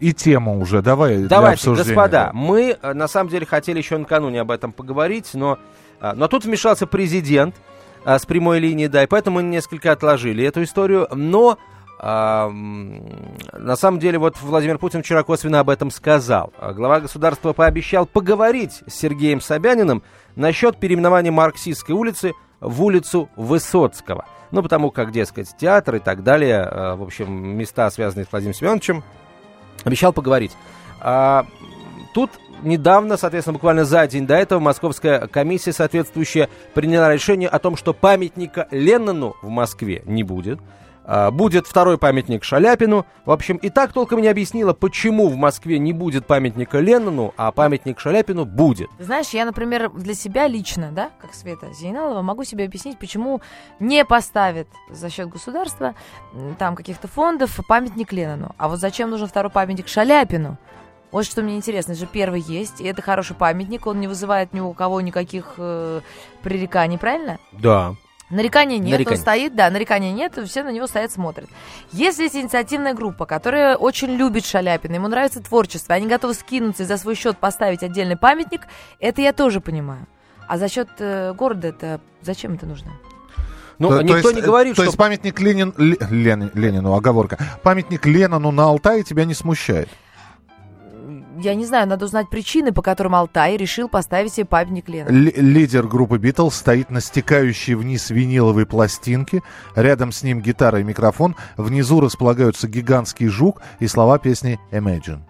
и 0.00 0.12
тему 0.12 0.60
уже, 0.60 0.82
давай 0.82 1.18
Давайте, 1.24 1.74
господа, 1.74 2.30
мы 2.34 2.76
э, 2.80 2.92
на 2.92 3.08
самом 3.08 3.30
деле 3.30 3.46
хотели 3.46 3.78
еще 3.78 3.96
накануне 3.96 4.42
об 4.42 4.50
этом 4.50 4.72
поговорить, 4.72 5.30
но, 5.32 5.58
э, 6.00 6.12
но 6.14 6.28
тут 6.28 6.44
вмешался 6.44 6.86
президент 6.86 7.54
а, 8.04 8.18
с 8.18 8.26
прямой 8.26 8.58
линии, 8.58 8.88
да, 8.88 9.02
и 9.02 9.06
поэтому 9.06 9.36
мы 9.36 9.42
несколько 9.42 9.90
отложили 9.90 10.44
эту 10.44 10.62
историю, 10.62 11.08
но 11.12 11.58
а, 11.98 12.50
на 12.50 13.74
самом 13.76 13.98
деле, 13.98 14.18
вот 14.18 14.36
Владимир 14.42 14.78
Путин 14.78 15.02
вчера 15.02 15.22
косвенно 15.22 15.60
об 15.60 15.70
этом 15.70 15.90
сказал. 15.90 16.52
Глава 16.74 17.00
государства 17.00 17.54
пообещал 17.54 18.04
поговорить 18.04 18.82
с 18.86 18.94
Сергеем 18.94 19.40
Собяниным 19.40 20.02
насчет 20.36 20.76
переименования 20.76 21.32
Марксистской 21.32 21.94
улицы 21.94 22.32
в 22.60 22.84
улицу 22.84 23.30
Высоцкого. 23.34 24.26
Ну, 24.50 24.62
потому 24.62 24.90
как, 24.90 25.10
дескать, 25.10 25.56
театр 25.58 25.96
и 25.96 25.98
так 25.98 26.22
далее, 26.22 26.94
в 26.96 27.02
общем, 27.02 27.56
места, 27.56 27.90
связанные 27.90 28.26
с 28.26 28.30
Владимиром 28.30 28.54
Семеновичем, 28.54 29.02
обещал 29.86 30.12
поговорить. 30.12 30.52
А, 31.00 31.46
тут 32.12 32.30
недавно, 32.62 33.16
соответственно, 33.16 33.54
буквально 33.54 33.84
за 33.84 34.06
день 34.06 34.26
до 34.26 34.34
этого, 34.34 34.58
Московская 34.58 35.28
комиссия 35.28 35.72
соответствующая 35.72 36.50
приняла 36.74 37.12
решение 37.12 37.48
о 37.48 37.58
том, 37.58 37.76
что 37.76 37.94
памятника 37.94 38.66
Леннону 38.70 39.36
в 39.42 39.48
Москве 39.48 40.02
не 40.04 40.24
будет. 40.24 40.58
А, 41.06 41.30
будет 41.30 41.66
второй 41.68 41.98
памятник 41.98 42.42
Шаляпину. 42.42 43.06
В 43.24 43.30
общем, 43.30 43.56
и 43.56 43.70
так 43.70 43.92
толком 43.92 44.20
не 44.20 44.28
объяснила, 44.28 44.72
почему 44.72 45.28
в 45.28 45.36
Москве 45.36 45.78
не 45.78 45.92
будет 45.92 46.26
памятника 46.26 46.80
Леннону, 46.80 47.32
а 47.36 47.52
памятник 47.52 48.00
Шаляпину 48.00 48.44
будет. 48.44 48.90
Знаешь, 48.98 49.28
я, 49.30 49.44
например, 49.44 49.90
для 49.90 50.14
себя 50.14 50.48
лично, 50.48 50.90
да, 50.90 51.10
как 51.20 51.32
Света 51.32 51.72
Зейналова, 51.72 52.22
могу 52.22 52.42
себе 52.42 52.64
объяснить, 52.64 52.98
почему 52.98 53.40
не 53.78 54.04
поставят 54.04 54.66
за 54.90 55.08
счет 55.08 55.28
государства, 55.28 55.94
там, 56.58 56.74
каких-то 56.74 57.06
фондов 57.06 57.60
памятник 57.68 58.12
Леннону. 58.12 58.54
А 58.58 58.68
вот 58.68 58.80
зачем 58.80 59.10
нужен 59.10 59.28
второй 59.28 59.50
памятник 59.50 59.86
Шаляпину? 59.86 60.58
Вот 61.12 61.24
что 61.24 61.42
мне 61.42 61.56
интересно, 61.56 61.94
же 61.94 62.06
первый 62.06 62.40
есть, 62.40 62.80
и 62.80 62.84
это 62.84 63.00
хороший 63.00 63.36
памятник, 63.36 63.86
он 63.86 64.00
не 64.00 64.08
вызывает 64.08 64.52
ни 64.52 64.58
у 64.58 64.72
кого 64.72 65.00
никаких 65.00 65.54
э, 65.56 66.00
пререканий, 66.42 66.98
правильно? 66.98 67.38
Да. 67.52 67.94
Нарекания 68.28 68.78
нет, 68.78 68.92
нарекания. 68.92 69.18
он 69.18 69.22
стоит, 69.22 69.54
да, 69.54 69.70
нарекания 69.70 70.12
нет, 70.12 70.36
все 70.46 70.64
на 70.64 70.72
него 70.72 70.88
стоят, 70.88 71.12
смотрят. 71.12 71.48
Если 71.92 72.24
есть 72.24 72.34
инициативная 72.34 72.92
группа, 72.92 73.24
которая 73.24 73.76
очень 73.76 74.16
любит 74.16 74.44
Шаляпина, 74.44 74.96
ему 74.96 75.06
нравится 75.06 75.40
творчество, 75.40 75.94
они 75.94 76.08
готовы 76.08 76.34
скинуться 76.34 76.82
и 76.82 76.86
за 76.86 76.96
свой 76.96 77.14
счет 77.14 77.38
поставить 77.38 77.84
отдельный 77.84 78.16
памятник, 78.16 78.62
это 78.98 79.22
я 79.22 79.32
тоже 79.32 79.60
понимаю. 79.60 80.06
А 80.48 80.58
за 80.58 80.68
счет 80.68 80.88
э, 80.98 81.34
города 81.34 81.68
это 81.68 82.00
зачем 82.20 82.54
это 82.54 82.66
нужно? 82.66 82.92
Ну, 83.78 83.90
то, 83.90 84.02
никто 84.02 84.22
то 84.22 84.28
есть, 84.28 84.40
не 84.40 84.42
говорит, 84.42 84.72
то 84.74 84.82
что... 84.82 84.84
есть 84.84 84.96
памятник 84.96 85.38
Ленин, 85.38 85.74
Лен, 85.76 86.50
Ленину, 86.54 86.94
оговорка, 86.94 87.38
памятник 87.62 88.06
Ленину 88.06 88.50
на 88.50 88.64
Алтае 88.64 89.02
тебя 89.02 89.24
не 89.24 89.34
смущает? 89.34 89.88
Я 91.38 91.54
не 91.54 91.64
знаю, 91.66 91.86
надо 91.88 92.04
узнать 92.04 92.28
причины, 92.30 92.72
по 92.72 92.82
которым 92.82 93.14
Алтай 93.14 93.56
решил 93.56 93.88
поставить 93.88 94.32
себе 94.32 94.46
памятник 94.46 94.88
Лену. 94.88 95.08
Л- 95.10 95.32
лидер 95.36 95.86
группы 95.86 96.18
Битлз 96.18 96.54
стоит 96.56 96.90
на 96.90 97.00
стекающей 97.00 97.74
вниз 97.74 98.10
виниловой 98.10 98.66
пластинке. 98.66 99.42
Рядом 99.74 100.12
с 100.12 100.22
ним 100.22 100.40
гитара 100.40 100.80
и 100.80 100.84
микрофон. 100.84 101.36
Внизу 101.56 102.00
располагаются 102.00 102.68
гигантский 102.68 103.28
жук 103.28 103.62
и 103.80 103.86
слова 103.86 104.18
песни 104.18 104.58
Imagine. 104.72 105.20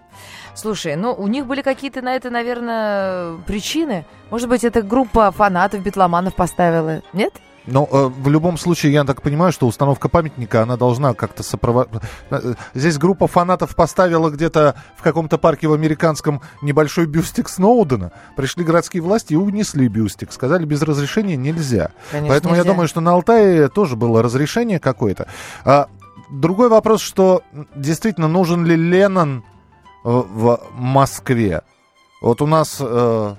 Слушай, 0.54 0.96
ну 0.96 1.12
у 1.12 1.26
них 1.26 1.46
были 1.46 1.60
какие-то 1.60 2.00
на 2.00 2.16
это, 2.16 2.30
наверное, 2.30 3.36
причины. 3.46 4.06
Может 4.30 4.48
быть, 4.48 4.64
это 4.64 4.80
группа 4.82 5.30
фанатов, 5.30 5.82
битломанов 5.82 6.34
поставила. 6.34 7.02
Нет? 7.12 7.34
Но 7.66 7.88
э, 7.90 8.06
в 8.06 8.28
любом 8.28 8.58
случае, 8.58 8.92
я 8.92 9.04
так 9.04 9.22
понимаю, 9.22 9.52
что 9.52 9.66
установка 9.66 10.08
памятника, 10.08 10.62
она 10.62 10.76
должна 10.76 11.14
как-то 11.14 11.42
сопровождать... 11.42 12.02
Э, 12.30 12.54
здесь 12.74 12.98
группа 12.98 13.26
фанатов 13.26 13.74
поставила 13.74 14.30
где-то 14.30 14.76
в 14.96 15.02
каком-то 15.02 15.38
парке 15.38 15.66
в 15.66 15.72
американском 15.72 16.40
небольшой 16.62 17.06
бюстик 17.06 17.48
Сноудена. 17.48 18.12
Пришли 18.36 18.64
городские 18.64 19.02
власти 19.02 19.32
и 19.32 19.36
унесли 19.36 19.88
бюстик. 19.88 20.32
Сказали, 20.32 20.64
без 20.64 20.82
разрешения 20.82 21.36
нельзя. 21.36 21.90
Конечно, 22.10 22.28
Поэтому 22.28 22.54
нельзя. 22.54 22.68
я 22.68 22.72
думаю, 22.72 22.88
что 22.88 23.00
на 23.00 23.12
Алтае 23.12 23.68
тоже 23.68 23.96
было 23.96 24.22
разрешение 24.22 24.78
какое-то. 24.78 25.26
А, 25.64 25.88
другой 26.30 26.68
вопрос, 26.68 27.00
что 27.00 27.42
действительно 27.74 28.28
нужен 28.28 28.64
ли 28.64 28.76
Леннон 28.76 29.38
э, 29.38 29.42
в 30.04 30.60
Москве? 30.74 31.62
Вот 32.22 32.42
у 32.42 32.46
нас... 32.46 32.78
Э, 32.80 33.34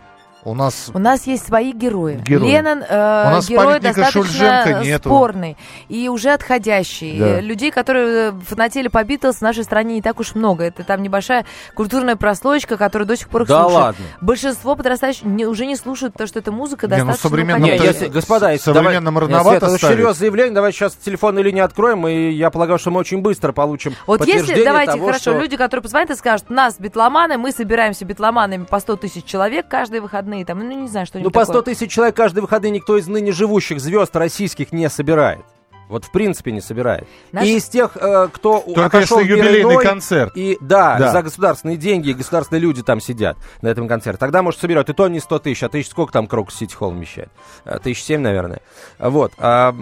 у 0.47 0.53
нас... 0.53 0.91
У 0.93 0.99
нас 0.99 1.27
есть 1.27 1.45
свои 1.45 1.71
герои. 1.73 2.21
герои. 2.25 2.49
Леннон 2.49 2.83
э, 2.87 3.27
У 3.27 3.29
нас 3.31 3.47
герой 3.47 3.79
достаточно 3.79 4.81
нету. 4.83 5.09
спорный 5.09 5.57
и 5.89 6.07
уже 6.09 6.29
отходящий. 6.31 7.19
Да. 7.19 7.41
Людей, 7.41 7.71
которые 7.71 8.31
фанатели 8.31 8.87
по 8.87 9.03
Битлз 9.03 9.37
в 9.37 9.41
нашей 9.41 9.63
стране 9.63 9.95
не 9.95 10.01
так 10.01 10.19
уж 10.19 10.35
много. 10.35 10.63
Это 10.63 10.83
там 10.83 11.01
небольшая 11.01 11.45
культурная 11.73 12.15
прослойка, 12.15 12.77
которая 12.77 13.07
до 13.07 13.17
сих 13.17 13.29
пор 13.29 13.43
их 13.43 13.47
да 13.47 13.63
слушает. 13.63 13.83
ладно. 13.83 14.05
Большинство 14.21 14.75
подрастающих 14.75 15.25
не, 15.25 15.45
уже 15.45 15.65
не 15.65 15.75
слушают, 15.75 16.13
потому 16.13 16.27
что 16.27 16.39
эта 16.39 16.51
музыка 16.51 16.87
не, 16.87 16.91
ну, 16.91 17.05
достаточно... 17.05 17.29
Ну, 17.29 17.29
современным, 17.29 17.69
не, 17.69 17.77
если, 17.77 18.07
господа, 18.07 18.51
если 18.51 18.65
современным 18.65 19.13
давай, 19.13 19.29
рановато 19.29 19.65
если 19.65 19.77
это 19.77 19.87
серьезное 19.87 20.13
заявление, 20.13 20.53
давай 20.53 20.71
сейчас 20.71 20.95
телефонную 20.95 21.43
линию 21.43 21.65
откроем, 21.65 22.07
и 22.07 22.31
я 22.31 22.49
полагаю, 22.49 22.79
что 22.79 22.91
мы 22.91 22.99
очень 22.99 23.21
быстро 23.21 23.51
получим 23.51 23.93
Вот 24.05 24.25
если, 24.25 24.63
давайте, 24.63 24.93
того, 24.93 25.07
хорошо, 25.07 25.31
что... 25.31 25.39
люди, 25.39 25.57
которые 25.57 25.83
позвонят 25.83 26.09
и 26.11 26.15
скажут, 26.15 26.49
нас 26.49 26.77
битломаны, 26.79 27.37
мы 27.37 27.51
собираемся 27.51 28.05
битломанами 28.05 28.63
по 28.63 28.79
100 28.79 28.95
тысяч 28.97 29.25
человек 29.25 29.67
каждые 29.67 30.01
выходные, 30.01 30.36
выходные, 30.37 30.45
там, 30.45 30.59
ну, 30.59 30.81
не 30.81 30.87
знаю, 30.87 31.05
что-нибудь 31.05 31.33
Ну, 31.33 31.39
по 31.39 31.45
100 31.45 31.61
тысяч 31.63 31.91
человек 31.91 32.15
каждые 32.15 32.41
выходные 32.41 32.71
никто 32.71 32.97
из 32.97 33.07
ныне 33.07 33.31
живущих 33.31 33.79
звезд 33.79 34.15
российских 34.15 34.71
не 34.71 34.89
собирает. 34.89 35.45
Вот 35.89 36.03
в 36.03 36.11
принципе 36.11 36.51
не 36.51 36.59
собирает. 36.59 37.07
Наш... 37.31 37.45
И 37.45 37.55
из 37.55 37.69
тех, 37.69 37.95
э, 37.95 38.27
кто 38.33 38.59
Только 38.59 38.99
если 38.99 39.23
юбилейный 39.23 39.71
иной, 39.75 39.85
концерт. 39.85 40.33
И, 40.35 40.57
да, 40.59 40.97
да, 40.97 41.13
за 41.13 41.23
государственные 41.23 41.77
деньги, 41.77 42.11
государственные 42.11 42.59
люди 42.59 42.83
там 42.83 42.99
сидят 42.99 43.37
на 43.61 43.69
этом 43.69 43.87
концерте. 43.87 44.19
Тогда, 44.19 44.41
может, 44.41 44.59
соберет. 44.59 44.89
И 44.89 44.93
то 44.93 45.07
не 45.07 45.21
100 45.21 45.39
тысяч, 45.39 45.63
а 45.63 45.69
тысяч 45.69 45.89
сколько 45.89 46.11
там 46.11 46.27
Крокус 46.27 46.55
Сити 46.55 46.75
Холл 46.75 46.91
вмещает? 46.91 47.29
Э, 47.63 47.79
тысяч 47.81 48.03
семь, 48.03 48.19
наверное. 48.19 48.59
Вот. 48.99 49.31
А, 49.37 49.73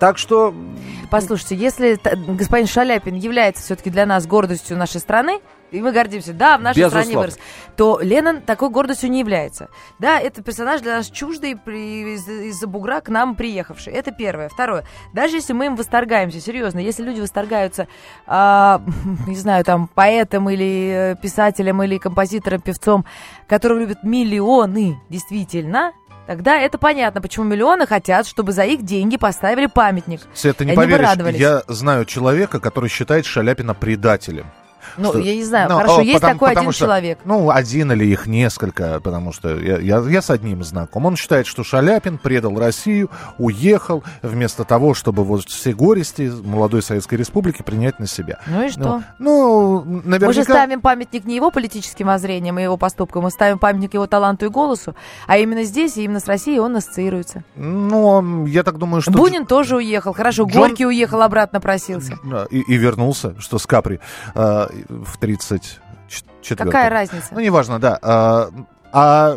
так 0.00 0.18
что... 0.18 0.52
Послушайте, 1.08 1.54
если 1.54 2.00
господин 2.26 2.66
Шаляпин 2.66 3.14
является 3.14 3.62
все-таки 3.62 3.90
для 3.90 4.06
нас 4.06 4.26
гордостью 4.26 4.76
нашей 4.76 5.00
страны, 5.00 5.40
и 5.70 5.80
мы 5.80 5.92
гордимся, 5.92 6.32
да, 6.32 6.58
в 6.58 6.62
нашей 6.62 6.78
Безусловно. 6.78 7.04
стране 7.04 7.18
вырос, 7.18 7.38
то 7.76 8.00
Леннон 8.00 8.40
такой 8.40 8.70
гордостью 8.70 9.10
не 9.10 9.20
является. 9.20 9.68
Да, 9.98 10.18
это 10.18 10.42
персонаж 10.42 10.80
для 10.80 10.96
нас 10.96 11.10
чуждый, 11.10 11.56
при, 11.56 12.14
из- 12.14 12.28
из-за 12.28 12.66
бугра 12.66 13.00
к 13.00 13.08
нам 13.08 13.34
приехавший. 13.34 13.92
Это 13.92 14.10
первое. 14.10 14.48
Второе. 14.48 14.84
Даже 15.12 15.36
если 15.36 15.52
мы 15.52 15.66
им 15.66 15.76
восторгаемся, 15.76 16.40
серьезно, 16.40 16.78
если 16.78 17.02
люди 17.02 17.20
восторгаются, 17.20 17.88
э, 18.26 18.78
не 19.26 19.36
знаю, 19.36 19.64
там, 19.64 19.88
поэтом 19.94 20.48
или 20.50 21.12
э, 21.12 21.16
писателем, 21.20 21.82
или 21.82 21.98
композитором, 21.98 22.60
певцом, 22.60 23.04
которого 23.46 23.78
любят 23.78 24.02
миллионы, 24.02 25.00
действительно, 25.08 25.92
Тогда 26.28 26.60
это 26.60 26.76
понятно, 26.76 27.22
почему 27.22 27.46
миллионы 27.46 27.86
хотят, 27.86 28.26
чтобы 28.26 28.52
за 28.52 28.64
их 28.64 28.82
деньги 28.82 29.16
поставили 29.16 29.64
памятник. 29.64 30.20
Света, 30.34 30.66
не 30.66 30.74
поверишь, 30.74 31.08
я 31.38 31.62
знаю 31.68 32.04
человека, 32.04 32.60
который 32.60 32.90
считает 32.90 33.24
Шаляпина 33.24 33.72
предателем. 33.72 34.44
Ну, 34.98 35.10
что, 35.10 35.18
я 35.18 35.34
не 35.34 35.44
знаю, 35.44 35.68
ну, 35.68 35.76
хорошо, 35.76 35.98
о, 35.98 36.02
есть 36.02 36.20
потому, 36.20 36.34
такой 36.34 36.50
один 36.52 36.72
что, 36.72 36.84
человек. 36.84 37.18
Ну, 37.24 37.50
один 37.50 37.92
или 37.92 38.04
их 38.04 38.26
несколько, 38.26 39.00
потому 39.00 39.32
что 39.32 39.56
я, 39.58 39.78
я, 39.78 39.98
я 40.00 40.22
с 40.22 40.30
одним 40.30 40.62
знаком. 40.64 41.06
Он 41.06 41.16
считает, 41.16 41.46
что 41.46 41.64
Шаляпин 41.64 42.18
предал 42.18 42.58
Россию, 42.58 43.10
уехал, 43.38 44.02
вместо 44.22 44.64
того, 44.64 44.94
чтобы 44.94 45.24
вот 45.24 45.48
все 45.48 45.72
горести 45.72 46.30
молодой 46.44 46.82
Советской 46.82 47.14
Республики 47.16 47.62
принять 47.62 47.98
на 47.98 48.06
себя. 48.06 48.40
Ну 48.46 48.64
и 48.64 48.70
что? 48.70 49.02
Ну, 49.18 49.82
ну 49.84 50.02
наверняка... 50.04 50.26
Мы 50.26 50.32
же 50.32 50.42
ставим 50.42 50.80
памятник 50.80 51.24
не 51.24 51.36
его 51.36 51.50
политическим 51.50 52.08
воззрениям 52.08 52.58
и 52.58 52.62
его 52.62 52.76
поступкам, 52.76 53.22
мы 53.22 53.30
ставим 53.30 53.58
памятник 53.58 53.94
его 53.94 54.06
таланту 54.06 54.46
и 54.46 54.48
голосу, 54.48 54.94
а 55.26 55.38
именно 55.38 55.64
здесь, 55.64 55.96
и 55.96 56.04
именно 56.04 56.20
с 56.20 56.26
Россией 56.26 56.58
он 56.58 56.76
ассоциируется. 56.76 57.44
Ну, 57.56 58.46
я 58.46 58.62
так 58.62 58.78
думаю, 58.78 59.02
что... 59.02 59.12
Бунин 59.12 59.46
тоже 59.46 59.76
уехал, 59.76 60.12
хорошо, 60.12 60.44
Джон... 60.44 60.62
Горький 60.62 60.86
уехал, 60.86 61.22
обратно 61.22 61.60
просился. 61.60 62.18
И, 62.50 62.60
и 62.60 62.76
вернулся, 62.76 63.34
что 63.38 63.58
с 63.58 63.66
Капри. 63.66 64.00
А, 64.88 65.04
в 65.04 65.16
34 65.18 66.56
Какая 66.56 66.90
разница? 66.90 67.28
Ну, 67.32 67.40
неважно, 67.40 67.78
да. 67.78 68.48
А, 68.90 69.36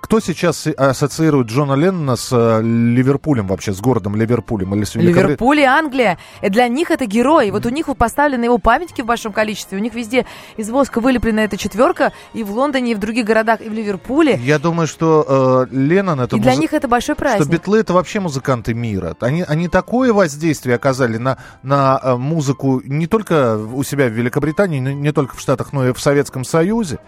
кто 0.00 0.20
сейчас 0.20 0.66
ассоциирует 0.66 1.48
Джона 1.48 1.74
Леннона 1.74 2.16
с 2.16 2.28
э, 2.32 2.62
Ливерпулем 2.62 3.48
вообще, 3.48 3.72
с 3.72 3.80
городом 3.80 4.14
Ливерпулем? 4.14 4.74
Или 4.74 4.84
с 4.84 4.94
Ливерпуль 4.94 5.60
и 5.60 5.64
Англия. 5.64 6.18
И 6.40 6.48
для 6.48 6.68
них 6.68 6.90
это 6.90 7.06
герой. 7.06 7.50
Вот 7.50 7.66
у 7.66 7.68
них 7.68 7.86
поставлены 7.96 8.44
его 8.44 8.58
памятники 8.58 9.02
в 9.02 9.06
большом 9.06 9.32
количестве. 9.32 9.76
У 9.76 9.80
них 9.80 9.94
везде 9.94 10.24
из 10.56 10.70
воска 10.70 11.00
вылеплена 11.00 11.42
эта 11.42 11.56
четверка. 11.56 12.12
И 12.32 12.44
в 12.44 12.52
Лондоне, 12.52 12.92
и 12.92 12.94
в 12.94 12.98
других 12.98 13.24
городах, 13.24 13.60
и 13.60 13.68
в 13.68 13.72
Ливерпуле. 13.72 14.38
Я 14.42 14.58
думаю, 14.58 14.86
что 14.86 15.66
э, 15.70 15.74
Леннон 15.74 16.20
это... 16.20 16.36
И 16.36 16.40
для 16.40 16.54
них 16.54 16.72
это 16.72 16.86
большой 16.86 17.16
праздник. 17.16 17.42
Что 17.42 17.52
Битлы 17.52 17.80
это 17.80 17.92
вообще 17.94 18.20
музыканты 18.20 18.72
мира. 18.72 19.16
Они, 19.18 19.42
они 19.42 19.68
такое 19.68 20.12
воздействие 20.12 20.76
оказали 20.76 21.16
на, 21.16 21.38
на 21.62 22.00
э, 22.02 22.16
музыку 22.16 22.80
не 22.84 23.08
только 23.08 23.58
у 23.58 23.82
себя 23.82 24.06
в 24.06 24.12
Великобритании, 24.12 24.78
не 24.78 25.12
только 25.12 25.36
в 25.36 25.40
Штатах, 25.40 25.72
но 25.72 25.88
и 25.88 25.92
в 25.92 26.00
Советском 26.00 26.44
Союзе. 26.44 26.98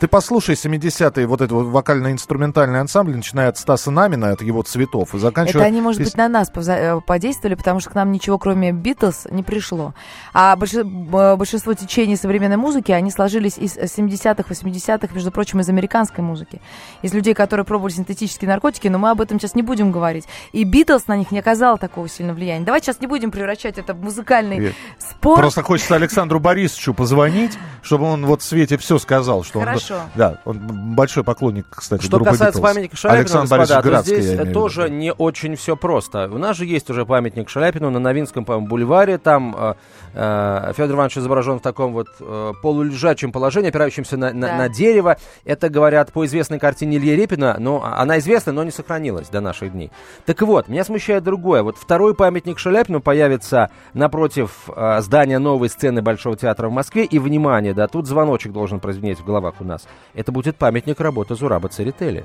Ты 0.00 0.06
послушай 0.06 0.54
70-е 0.54 1.26
вот 1.26 1.40
этот 1.40 1.52
вот 1.52 1.64
вокально-инструментальный 1.64 2.80
ансамбль, 2.80 3.16
начиная 3.16 3.48
от 3.48 3.58
Стаса 3.58 3.90
Намина, 3.90 4.30
от 4.30 4.42
его 4.42 4.62
цветов, 4.62 5.12
и 5.14 5.18
заканчивая... 5.18 5.62
Это 5.62 5.66
они, 5.66 5.80
может 5.80 6.00
быть, 6.00 6.16
на 6.16 6.28
нас 6.28 6.52
э, 6.54 7.00
подействовали, 7.04 7.56
потому 7.56 7.80
что 7.80 7.90
к 7.90 7.94
нам 7.96 8.12
ничего, 8.12 8.38
кроме 8.38 8.70
Битлз, 8.70 9.26
не 9.32 9.42
пришло. 9.42 9.94
А 10.32 10.54
большинство 10.54 11.74
течений 11.74 12.14
современной 12.14 12.56
музыки, 12.56 12.92
они 12.92 13.10
сложились 13.10 13.58
из 13.58 13.76
70-х, 13.76 14.44
80-х, 14.48 15.12
между 15.14 15.32
прочим, 15.32 15.58
из 15.60 15.68
американской 15.68 16.22
музыки. 16.22 16.60
Из 17.02 17.12
людей, 17.12 17.34
которые 17.34 17.66
пробовали 17.66 17.92
синтетические 17.92 18.48
наркотики, 18.48 18.86
но 18.86 18.98
мы 18.98 19.10
об 19.10 19.20
этом 19.20 19.40
сейчас 19.40 19.56
не 19.56 19.62
будем 19.62 19.90
говорить. 19.90 20.26
И 20.52 20.62
Битлз 20.62 21.08
на 21.08 21.16
них 21.16 21.32
не 21.32 21.40
оказал 21.40 21.76
такого 21.76 22.08
сильного 22.08 22.36
влияния. 22.36 22.64
Давайте 22.64 22.86
сейчас 22.86 23.00
не 23.00 23.08
будем 23.08 23.32
превращать 23.32 23.78
это 23.78 23.94
в 23.94 24.00
музыкальный 24.00 24.58
Нет. 24.58 24.74
спор. 24.98 25.40
Просто 25.40 25.64
хочется 25.64 25.96
Александру 25.96 26.38
Борисовичу 26.38 26.94
позвонить, 26.94 27.58
чтобы 27.82 28.04
он 28.04 28.26
вот 28.26 28.42
Свете 28.42 28.78
все 28.78 28.98
сказал. 28.98 29.42
Что 29.42 29.58
Хорошо. 29.58 29.87
Он, 29.90 30.00
да, 30.14 30.38
он 30.44 30.58
большой 30.94 31.24
поклонник, 31.24 31.66
кстати, 31.70 32.02
Что 32.02 32.18
касается 32.18 32.58
Битлз. 32.58 32.60
памятника 32.62 32.96
Шаляпину, 32.96 33.20
Александр 33.20 33.58
господа, 33.58 33.82
то 33.82 34.02
здесь 34.02 34.52
тоже 34.52 34.90
не 34.90 35.12
очень 35.12 35.56
все 35.56 35.76
просто. 35.76 36.28
У 36.32 36.38
нас 36.38 36.56
же 36.56 36.66
есть 36.66 36.90
уже 36.90 37.06
памятник 37.06 37.48
Шаляпину 37.48 37.90
на 37.90 37.98
Новинском, 37.98 38.44
по 38.44 38.58
бульваре. 38.58 39.18
Там 39.18 39.54
э, 39.58 39.74
Федор 40.18 40.96
Иванович 40.96 41.18
изображен 41.18 41.58
в 41.58 41.62
таком 41.62 41.92
вот 41.92 42.08
э, 42.18 42.52
полулежачем 42.60 43.30
положении, 43.30 43.68
опирающемся 43.68 44.16
на, 44.16 44.32
на, 44.32 44.48
да. 44.48 44.56
на 44.56 44.68
дерево. 44.68 45.16
Это, 45.44 45.68
говорят, 45.68 46.12
по 46.12 46.26
известной 46.26 46.58
картине 46.58 46.96
Ильи 46.96 47.14
Репина, 47.14 47.56
но 47.58 47.84
она 47.84 48.18
известна, 48.18 48.52
но 48.52 48.64
не 48.64 48.72
сохранилась 48.72 49.28
до 49.28 49.40
наших 49.40 49.72
дней. 49.72 49.92
Так 50.26 50.42
вот, 50.42 50.68
меня 50.68 50.84
смущает 50.84 51.22
другое. 51.22 51.62
Вот 51.62 51.76
второй 51.76 52.14
памятник 52.14 52.58
Шаляпину 52.58 53.00
появится 53.00 53.70
напротив 53.94 54.68
э, 54.74 55.00
здания 55.02 55.38
новой 55.38 55.68
сцены 55.68 56.02
Большого 56.02 56.36
театра 56.36 56.68
в 56.68 56.72
Москве. 56.72 57.04
И, 57.04 57.18
внимание, 57.18 57.72
да, 57.72 57.86
тут 57.86 58.06
звоночек 58.06 58.52
должен 58.52 58.80
прозвенеть 58.80 59.20
в 59.20 59.24
головах 59.24 59.54
у 59.60 59.64
нас. 59.64 59.86
Это 60.14 60.32
будет 60.32 60.56
памятник 60.56 61.00
работы 61.00 61.36
Зураба 61.36 61.68
Церетели. 61.68 62.24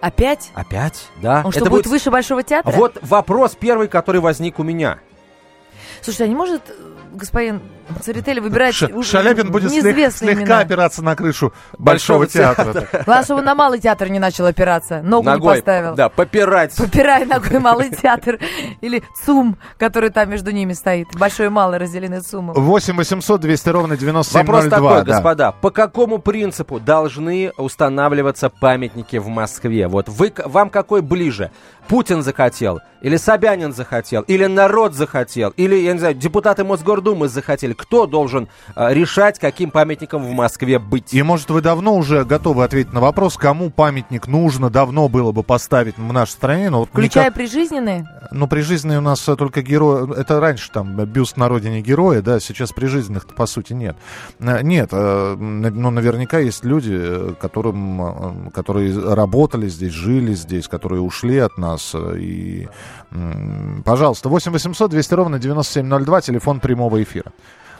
Опять? 0.00 0.50
Опять, 0.54 1.08
да. 1.22 1.42
Он 1.44 1.50
что, 1.50 1.62
Это 1.62 1.70
будет 1.70 1.86
выше 1.86 2.10
Большого 2.10 2.42
театра? 2.42 2.70
Вот 2.70 2.98
вопрос 3.02 3.56
первый, 3.58 3.88
который 3.88 4.20
возник 4.20 4.58
у 4.58 4.62
меня. 4.62 4.98
Слушай, 6.02 6.26
а 6.26 6.28
не 6.28 6.34
может 6.34 6.62
господин 7.14 7.62
Церетели 8.02 8.40
выбирать 8.40 8.74
Ш- 8.74 8.88
Шаляпин 9.02 9.50
будет 9.50 9.70
слег, 9.70 10.12
слегка 10.12 10.32
имена. 10.42 10.58
опираться 10.60 11.02
на 11.02 11.14
крышу 11.16 11.52
Большого, 11.78 12.20
Большого 12.20 12.26
театра. 12.26 12.72
театра. 12.72 13.02
Главное, 13.06 13.24
чтобы 13.24 13.42
на 13.42 13.54
Малый 13.54 13.80
театр 13.80 14.08
не 14.08 14.18
начал 14.18 14.46
опираться. 14.46 15.02
Ногу 15.02 15.26
ногой, 15.26 15.56
не 15.56 15.60
поставил. 15.60 15.94
Да, 15.94 16.08
попирать. 16.08 16.74
Попирай 16.76 17.24
ногой 17.24 17.58
Малый 17.60 17.90
театр. 17.90 18.38
Или 18.80 19.02
ЦУМ, 19.24 19.56
который 19.78 20.10
там 20.10 20.30
между 20.30 20.50
ними 20.50 20.72
стоит. 20.72 21.08
Большой 21.14 21.46
и 21.46 21.48
Малый 21.50 21.78
разделены 21.78 22.20
ЦУМом. 22.20 22.54
8 22.54 22.96
800 22.96 23.40
200 23.40 23.68
ровно 23.68 23.96
9702. 23.96 24.40
Вопрос 24.42 24.70
такой, 24.70 25.04
да. 25.04 25.12
господа. 25.14 25.52
По 25.52 25.70
какому 25.70 26.18
принципу 26.18 26.80
должны 26.80 27.52
устанавливаться 27.58 28.48
памятники 28.48 29.16
в 29.16 29.28
Москве? 29.28 29.88
Вот 29.88 30.08
вы, 30.08 30.32
вам 30.44 30.70
какой 30.70 31.02
ближе? 31.02 31.50
Путин 31.88 32.22
захотел, 32.22 32.80
или 33.02 33.18
Собянин 33.18 33.74
захотел, 33.74 34.22
или 34.22 34.46
народ 34.46 34.94
захотел, 34.94 35.50
или, 35.50 35.74
я 35.76 35.92
не 35.92 35.98
знаю, 35.98 36.14
депутаты 36.14 36.64
Мосгордумы 36.64 37.28
захотели. 37.28 37.73
Кто 37.74 38.06
должен 38.06 38.48
э, 38.74 38.94
решать, 38.94 39.38
каким 39.38 39.70
памятником 39.70 40.22
в 40.22 40.32
Москве 40.32 40.78
быть? 40.78 41.12
И, 41.12 41.22
может, 41.22 41.50
вы 41.50 41.60
давно 41.60 41.96
уже 41.96 42.24
готовы 42.24 42.64
ответить 42.64 42.92
на 42.92 43.00
вопрос, 43.00 43.36
кому 43.36 43.70
памятник 43.70 44.26
нужно, 44.26 44.70
давно 44.70 45.08
было 45.08 45.32
бы 45.32 45.42
поставить 45.42 45.98
в 45.98 46.12
нашей 46.12 46.32
стране. 46.32 46.70
Но 46.70 46.80
вот 46.80 46.88
Включая 46.90 47.26
никак... 47.26 47.34
прижизненные? 47.34 48.08
Ну, 48.30 48.46
прижизненные 48.46 48.98
у 48.98 49.02
нас 49.02 49.20
только 49.20 49.62
герои. 49.62 50.18
Это 50.18 50.40
раньше 50.40 50.70
там 50.70 50.96
бюст 51.04 51.36
на 51.36 51.48
родине 51.48 51.80
героя, 51.80 52.22
да, 52.22 52.40
сейчас 52.40 52.72
прижизненных 52.72 53.26
по 53.26 53.46
сути 53.46 53.72
нет. 53.72 53.96
Э, 54.40 54.62
нет, 54.62 54.90
э, 54.92 55.36
ну, 55.36 55.90
наверняка 55.90 56.38
есть 56.38 56.64
люди, 56.64 56.94
э, 56.94 57.34
которым, 57.40 58.50
которые 58.52 58.98
работали 59.14 59.68
здесь, 59.68 59.92
жили 59.92 60.34
здесь, 60.34 60.68
которые 60.68 61.00
ушли 61.00 61.38
от 61.38 61.58
нас. 61.58 61.92
Э, 61.94 62.16
и, 62.18 62.68
пожалуйста, 63.84 64.28
8 64.28 64.52
800 64.52 64.90
200 64.90 65.14
ровно 65.14 65.38
9702, 65.38 66.20
телефон 66.20 66.60
прямого 66.60 67.02
эфира. 67.02 67.32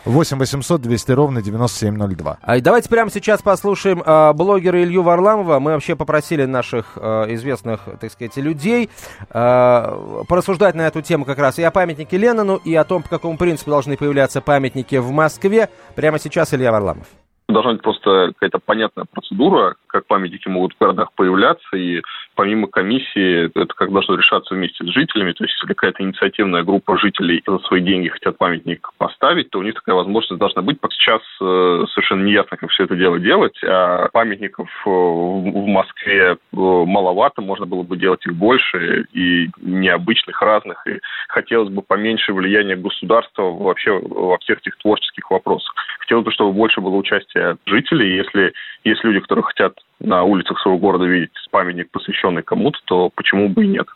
8 0.04 0.38
800 0.38 0.80
200 0.80 1.12
ровно 1.12 1.42
9702. 1.42 2.38
А 2.40 2.60
давайте 2.60 2.88
прямо 2.88 3.10
сейчас 3.10 3.42
послушаем 3.42 4.02
э, 4.04 4.32
блогера 4.34 4.82
Илью 4.82 5.02
Варламова. 5.02 5.58
Мы 5.60 5.72
вообще 5.72 5.96
попросили 5.96 6.44
наших 6.44 6.92
э, 6.96 7.34
известных, 7.34 7.88
так 8.00 8.12
сказать, 8.12 8.36
людей 8.36 8.90
э, 9.30 10.24
порассуждать 10.28 10.74
на 10.74 10.86
эту 10.86 11.00
тему 11.00 11.24
как 11.24 11.38
раз 11.38 11.58
и 11.58 11.62
о 11.62 11.70
памятнике 11.70 12.18
Леннону, 12.18 12.56
и 12.56 12.74
о 12.74 12.84
том, 12.84 13.02
по 13.02 13.08
какому 13.08 13.38
принципу 13.38 13.70
должны 13.70 13.96
появляться 13.96 14.40
памятники 14.40 14.96
в 14.96 15.10
Москве. 15.10 15.70
Прямо 15.94 16.18
сейчас 16.18 16.52
Илья 16.52 16.70
Варламов. 16.70 17.06
Должна 17.54 17.74
быть 17.74 17.82
просто 17.82 18.32
какая-то 18.34 18.58
понятная 18.58 19.04
процедура, 19.04 19.76
как 19.86 20.06
памятники 20.06 20.48
могут 20.48 20.74
в 20.74 20.78
городах 20.80 21.12
появляться, 21.12 21.76
и 21.76 22.02
помимо 22.34 22.66
комиссии 22.66 23.44
это 23.46 23.72
как 23.74 23.92
должно 23.92 24.16
решаться 24.16 24.54
вместе 24.54 24.84
с 24.84 24.88
жителями. 24.88 25.30
То 25.30 25.44
есть, 25.44 25.54
если 25.54 25.68
какая-то 25.68 26.02
инициативная 26.02 26.64
группа 26.64 26.98
жителей 26.98 27.44
за 27.46 27.58
свои 27.60 27.80
деньги 27.80 28.08
хотят 28.08 28.38
памятник 28.38 28.90
поставить, 28.98 29.50
то 29.50 29.60
у 29.60 29.62
них 29.62 29.74
такая 29.74 29.94
возможность 29.94 30.40
должна 30.40 30.62
быть. 30.62 30.78
Сейчас 30.90 31.22
э, 31.40 31.84
совершенно 31.92 32.24
неясно, 32.24 32.56
как 32.56 32.70
все 32.70 32.84
это 32.84 32.96
дело 32.96 33.20
делать. 33.20 33.56
А 33.62 34.08
памятников 34.12 34.68
э, 34.84 34.90
в 34.90 35.66
Москве 35.68 36.32
э, 36.32 36.36
маловато, 36.52 37.40
можно 37.40 37.66
было 37.66 37.84
бы 37.84 37.96
делать 37.96 38.26
их 38.26 38.34
больше 38.34 39.06
и 39.12 39.48
необычных, 39.60 40.42
разных. 40.42 40.84
И 40.88 40.98
хотелось 41.28 41.68
бы 41.68 41.82
поменьше 41.82 42.32
влияния 42.32 42.74
государства 42.74 43.42
вообще 43.42 43.92
во 43.92 44.38
всех 44.38 44.58
этих 44.58 44.76
творческих 44.78 45.30
вопросах. 45.30 45.72
Хотелось 46.00 46.24
бы, 46.24 46.32
чтобы 46.32 46.52
больше 46.52 46.80
было 46.80 46.96
участия 46.96 47.43
жителей. 47.66 48.16
Если 48.16 48.52
есть 48.84 49.02
люди, 49.04 49.20
которые 49.20 49.44
хотят 49.44 49.74
на 50.00 50.22
улицах 50.24 50.58
своего 50.60 50.78
города 50.78 51.04
видеть 51.04 51.30
памятник, 51.50 51.90
посвященный 51.90 52.42
кому-то, 52.42 52.78
то 52.84 53.10
почему 53.14 53.48
бы 53.48 53.64
и 53.64 53.68
нет? 53.68 53.86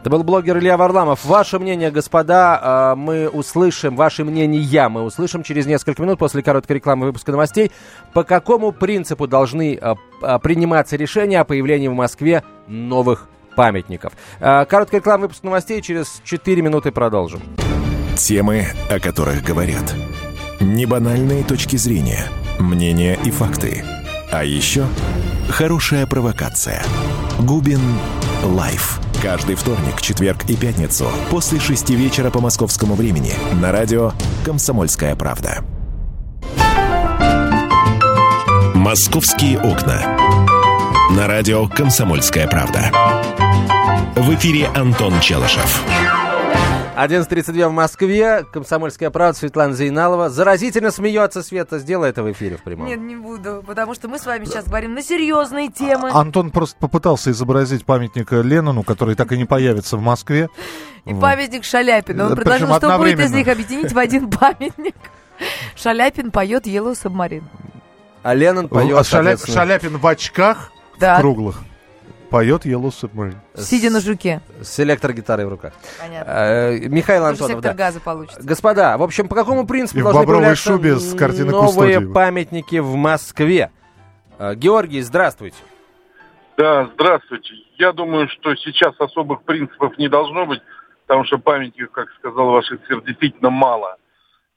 Это 0.00 0.10
был 0.10 0.24
блогер 0.24 0.58
Илья 0.58 0.76
Варламов. 0.76 1.24
Ваше 1.24 1.58
мнение, 1.58 1.90
господа, 1.90 2.58
а, 2.60 2.96
мы 2.96 3.28
услышим, 3.28 3.96
ваше 3.96 4.24
мнение 4.24 4.60
я, 4.60 4.88
мы 4.88 5.02
услышим 5.02 5.42
через 5.42 5.66
несколько 5.66 6.02
минут 6.02 6.18
после 6.18 6.42
короткой 6.42 6.76
рекламы 6.76 7.06
выпуска 7.06 7.32
новостей, 7.32 7.70
по 8.14 8.24
какому 8.24 8.72
принципу 8.72 9.26
должны 9.26 9.78
а, 9.80 9.96
а, 10.22 10.38
приниматься 10.38 10.96
решения 10.96 11.40
о 11.40 11.44
появлении 11.44 11.88
в 11.88 11.94
Москве 11.94 12.42
новых 12.66 13.28
памятников. 13.56 14.12
Короткая 14.38 15.00
реклама 15.00 15.22
выпуска 15.22 15.46
новостей, 15.46 15.82
через 15.82 16.22
4 16.24 16.62
минуты 16.62 16.92
продолжим. 16.92 17.40
Темы, 18.16 18.66
о 18.88 19.00
которых 19.00 19.42
говорят. 19.42 19.94
Небанальные 20.60 21.44
точки 21.44 21.76
зрения, 21.76 22.20
мнения 22.60 23.18
и 23.24 23.30
факты– 23.30 23.84
а 24.30 24.44
еще 24.44 24.86
хорошая 25.48 26.06
провокация. 26.06 26.82
Губин 27.40 27.80
Live. 28.44 29.00
Каждый 29.20 29.56
вторник, 29.56 30.00
четверг 30.00 30.44
и 30.48 30.56
пятницу 30.56 31.06
после 31.30 31.58
шести 31.60 31.94
вечера 31.94 32.30
по 32.30 32.40
московскому 32.40 32.94
времени 32.94 33.34
на 33.60 33.72
радио 33.72 34.12
«Комсомольская 34.44 35.14
правда». 35.16 35.64
«Московские 38.74 39.58
окна». 39.58 40.16
На 41.10 41.26
радио 41.26 41.68
«Комсомольская 41.68 42.46
правда». 42.46 42.90
В 44.14 44.32
эфире 44.34 44.68
Антон 44.68 45.20
Челышев. 45.20 45.82
11.32 46.96 47.68
в 47.68 47.72
Москве. 47.72 48.44
Комсомольская 48.52 49.10
правда, 49.10 49.38
Светлана 49.38 49.74
Зейналова. 49.74 50.28
Заразительно 50.28 50.90
смеется 50.90 51.42
Света. 51.42 51.78
Сделай 51.78 52.10
это 52.10 52.22
в 52.22 52.30
эфире 52.32 52.56
в 52.56 52.62
прямом. 52.62 52.86
Нет, 52.86 53.00
не 53.00 53.16
буду, 53.16 53.62
потому 53.66 53.94
что 53.94 54.08
мы 54.08 54.18
с 54.18 54.26
вами 54.26 54.44
сейчас 54.44 54.66
говорим 54.66 54.94
на 54.94 55.02
серьезные 55.02 55.70
темы. 55.70 56.10
А, 56.12 56.20
Антон 56.20 56.50
просто 56.50 56.76
попытался 56.78 57.30
изобразить 57.30 57.84
памятник 57.84 58.32
Леннону, 58.32 58.82
который 58.82 59.14
так 59.14 59.32
и 59.32 59.38
не 59.38 59.44
появится 59.44 59.96
в 59.96 60.00
Москве. 60.00 60.48
И 61.04 61.12
вот. 61.12 61.20
памятник 61.20 61.64
Шаляпину. 61.64 62.26
Он 62.26 62.36
предложил, 62.36 62.74
что 62.74 62.98
будет 62.98 63.20
из 63.20 63.32
них 63.32 63.48
объединить 63.48 63.92
в 63.92 63.98
один 63.98 64.30
памятник. 64.30 64.96
Шаляпин 65.76 66.30
поет 66.30 66.66
Yellow 66.66 66.92
Submarine. 66.92 67.44
А 68.22 68.34
Леннон 68.34 68.68
поет, 68.68 68.98
а 68.98 69.04
Шаля... 69.04 69.36
Шаляпин 69.38 69.96
в 69.96 70.06
очках 70.06 70.70
да. 70.98 71.16
в 71.16 71.20
круглых. 71.20 71.62
Поет 72.30 72.64
Yellow 72.64 72.90
Submarine. 72.90 73.36
Сидя 73.56 73.90
на 73.90 74.00
жуке. 74.00 74.40
С 74.62 74.78
электрогитарой 74.78 75.46
в 75.46 75.48
руках. 75.48 75.72
Понятно. 76.00 76.30
Э, 76.30 76.78
Михаил 76.88 77.24
Антонов, 77.24 77.56
сектор 77.56 77.74
да. 77.74 77.84
газа 77.84 78.00
получится. 78.00 78.40
Господа, 78.40 78.96
в 78.96 79.02
общем, 79.02 79.28
по 79.28 79.34
какому 79.34 79.66
принципу 79.66 79.98
И 79.98 80.02
должны 80.02 80.24
появляться 80.24 80.70
шубе 80.70 80.96
с 80.96 81.12
новые 81.12 81.50
Кустодиева. 81.52 82.12
памятники 82.12 82.78
в 82.78 82.94
Москве? 82.94 83.72
Э, 84.38 84.54
Георгий, 84.54 85.00
здравствуйте. 85.00 85.56
Да, 86.56 86.88
здравствуйте. 86.94 87.52
Я 87.78 87.92
думаю, 87.92 88.28
что 88.28 88.54
сейчас 88.54 88.94
особых 89.00 89.42
принципов 89.42 89.98
не 89.98 90.08
должно 90.08 90.46
быть, 90.46 90.62
потому 91.06 91.24
что 91.24 91.38
памятников, 91.38 91.90
как 91.90 92.10
сказал 92.18 92.50
ваш 92.50 92.70
эксперт, 92.70 93.04
действительно 93.06 93.50
мало. 93.50 93.96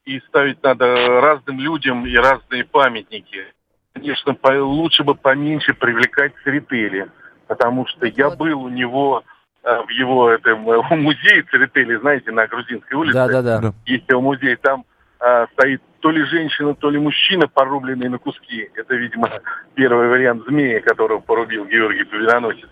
И 0.06 0.20
ставить 0.28 0.62
надо 0.62 0.86
разным 1.22 1.60
людям 1.60 2.06
и 2.06 2.16
разные 2.16 2.66
памятники. 2.66 3.46
Конечно, 3.94 4.38
лучше 4.60 5.04
бы 5.04 5.16
поменьше 5.16 5.74
привлекать 5.74 6.34
церетели 6.44 7.10
потому 7.48 7.86
что 7.88 8.06
я 8.06 8.30
был 8.30 8.64
у 8.64 8.70
него 8.70 9.24
э, 9.64 9.82
в 9.84 9.90
его 9.90 10.30
этом 10.30 10.70
э, 10.70 10.82
музее 10.96 11.44
Церетели, 11.52 11.96
знаете, 11.98 12.32
на 12.32 12.48
Грузинской 12.48 12.98
улице. 12.98 13.14
Да, 13.14 13.42
да, 13.42 13.60
да. 13.60 13.74
Есть 13.86 14.06
его 14.10 14.22
музей. 14.22 14.56
Там 14.58 14.86
а, 15.24 15.48
стоит 15.54 15.82
то 16.02 16.12
ли 16.12 16.22
женщина, 16.26 16.76
то 16.76 16.90
ли 16.90 17.00
мужчина, 17.00 17.48
порубленный 17.48 18.10
на 18.10 18.18
куски. 18.18 18.70
Это, 18.76 18.94
видимо, 18.94 19.30
первый 19.74 20.10
вариант 20.10 20.44
змея, 20.46 20.82
которого 20.82 21.20
порубил 21.20 21.66
Георгий 21.66 22.04
Победоносец. 22.04 22.68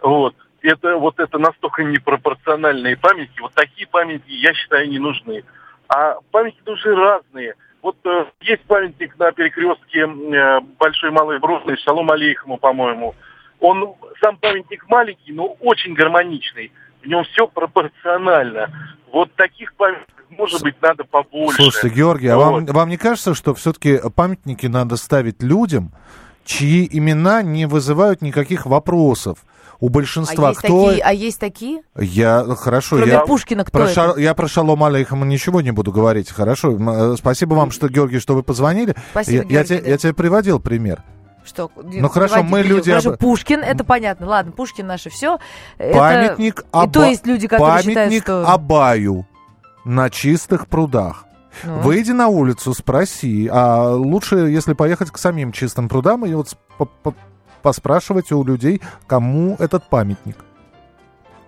Вот. 0.00 0.36
Это 0.62 0.96
вот 0.96 1.18
это 1.18 1.38
настолько 1.38 1.82
непропорциональные 1.82 2.96
памятники. 2.96 3.40
Вот 3.40 3.52
такие 3.54 3.88
памятники, 3.88 4.30
я 4.30 4.54
считаю, 4.54 4.88
не 4.88 5.00
нужны. 5.00 5.42
А 5.88 6.18
памятники 6.30 6.70
уже 6.70 6.94
разные. 6.94 7.56
Вот 7.82 7.96
э, 8.04 8.26
есть 8.42 8.62
памятник 8.62 9.18
на 9.18 9.32
перекрестке 9.32 10.02
э, 10.02 10.60
Большой 10.78 11.10
Малой 11.10 11.40
Бродной, 11.40 11.78
Шалом 11.78 12.12
Алейхому, 12.12 12.58
по-моему. 12.58 13.16
Он 13.60 13.94
сам 14.20 14.36
памятник 14.36 14.88
маленький, 14.88 15.32
но 15.32 15.56
очень 15.60 15.94
гармоничный. 15.94 16.72
В 17.02 17.06
нем 17.06 17.24
все 17.24 17.46
пропорционально. 17.46 18.70
Вот 19.12 19.32
таких 19.34 19.74
памятников 19.74 20.14
может 20.30 20.62
быть, 20.62 20.80
надо 20.82 21.04
побольше. 21.04 21.62
Слушайте, 21.62 21.96
Георгий, 21.96 22.28
вот. 22.28 22.34
а 22.34 22.50
вам, 22.50 22.66
вам 22.66 22.88
не 22.88 22.96
кажется, 22.96 23.34
что 23.34 23.54
все-таки 23.54 23.98
памятники 24.14 24.66
надо 24.66 24.96
ставить 24.96 25.42
людям, 25.42 25.92
чьи 26.44 26.88
имена 26.90 27.42
не 27.42 27.66
вызывают 27.66 28.22
никаких 28.22 28.66
вопросов? 28.66 29.38
у 29.80 29.90
большинства. 29.90 30.48
А 30.48 30.50
есть 30.50 30.58
кто... 30.58 30.86
такие? 30.86 31.02
А 31.04 31.12
есть 31.12 31.40
такие? 31.40 31.82
Я 31.96 32.44
хорошо. 32.56 32.96
Кроме 32.96 33.12
я 33.12 33.20
Пушкина 33.20 33.64
кто 33.64 33.78
про 33.78 33.84
это? 33.84 33.94
Шар... 33.94 34.18
Я 34.18 34.34
про 34.34 34.48
Шалом 34.48 34.82
Алейхама 34.82 35.24
ничего 35.24 35.60
не 35.60 35.70
буду 35.70 35.92
говорить. 35.92 36.30
Хорошо. 36.30 36.76
Э, 36.76 37.16
спасибо 37.16 37.54
вам, 37.54 37.70
что 37.70 37.88
Георгий, 37.88 38.18
что 38.18 38.34
вы 38.34 38.42
позвонили. 38.42 38.96
Спасибо, 39.12 39.36
я, 39.36 39.42
Георгий, 39.42 39.54
я, 39.54 39.64
тебе, 39.64 39.80
да. 39.80 39.90
я 39.90 39.98
тебе 39.98 40.14
приводил 40.14 40.58
пример. 40.58 41.04
Что? 41.48 41.70
Ну 41.76 42.08
хорошо, 42.08 42.42
мы 42.42 42.62
люди... 42.62 42.90
Хорошо, 42.90 43.10
об- 43.10 43.18
Пушкин, 43.18 43.60
это 43.60 43.84
понятно. 43.84 44.26
Ладно, 44.26 44.52
Пушкин 44.52 44.86
наше 44.86 45.10
все. 45.10 45.38
Памятник, 45.78 46.64
это... 46.72 46.84
И 46.84 46.90
то 46.90 47.04
есть 47.04 47.26
люди, 47.26 47.48
которые 47.48 47.78
считают, 47.78 47.96
памятник 47.96 48.22
что... 48.22 48.46
Абаю 48.46 49.26
на 49.84 50.10
чистых 50.10 50.68
прудах. 50.68 51.24
Ну. 51.64 51.80
Выйди 51.80 52.12
на 52.12 52.28
улицу, 52.28 52.74
спроси. 52.74 53.48
А 53.50 53.94
лучше, 53.94 54.36
если 54.36 54.74
поехать 54.74 55.10
к 55.10 55.18
самим 55.18 55.50
чистым 55.52 55.88
прудам 55.88 56.26
и 56.26 56.34
вот 56.34 56.54
поспрашивать 57.62 58.30
у 58.30 58.44
людей, 58.44 58.80
кому 59.06 59.56
этот 59.58 59.88
памятник. 59.88 60.36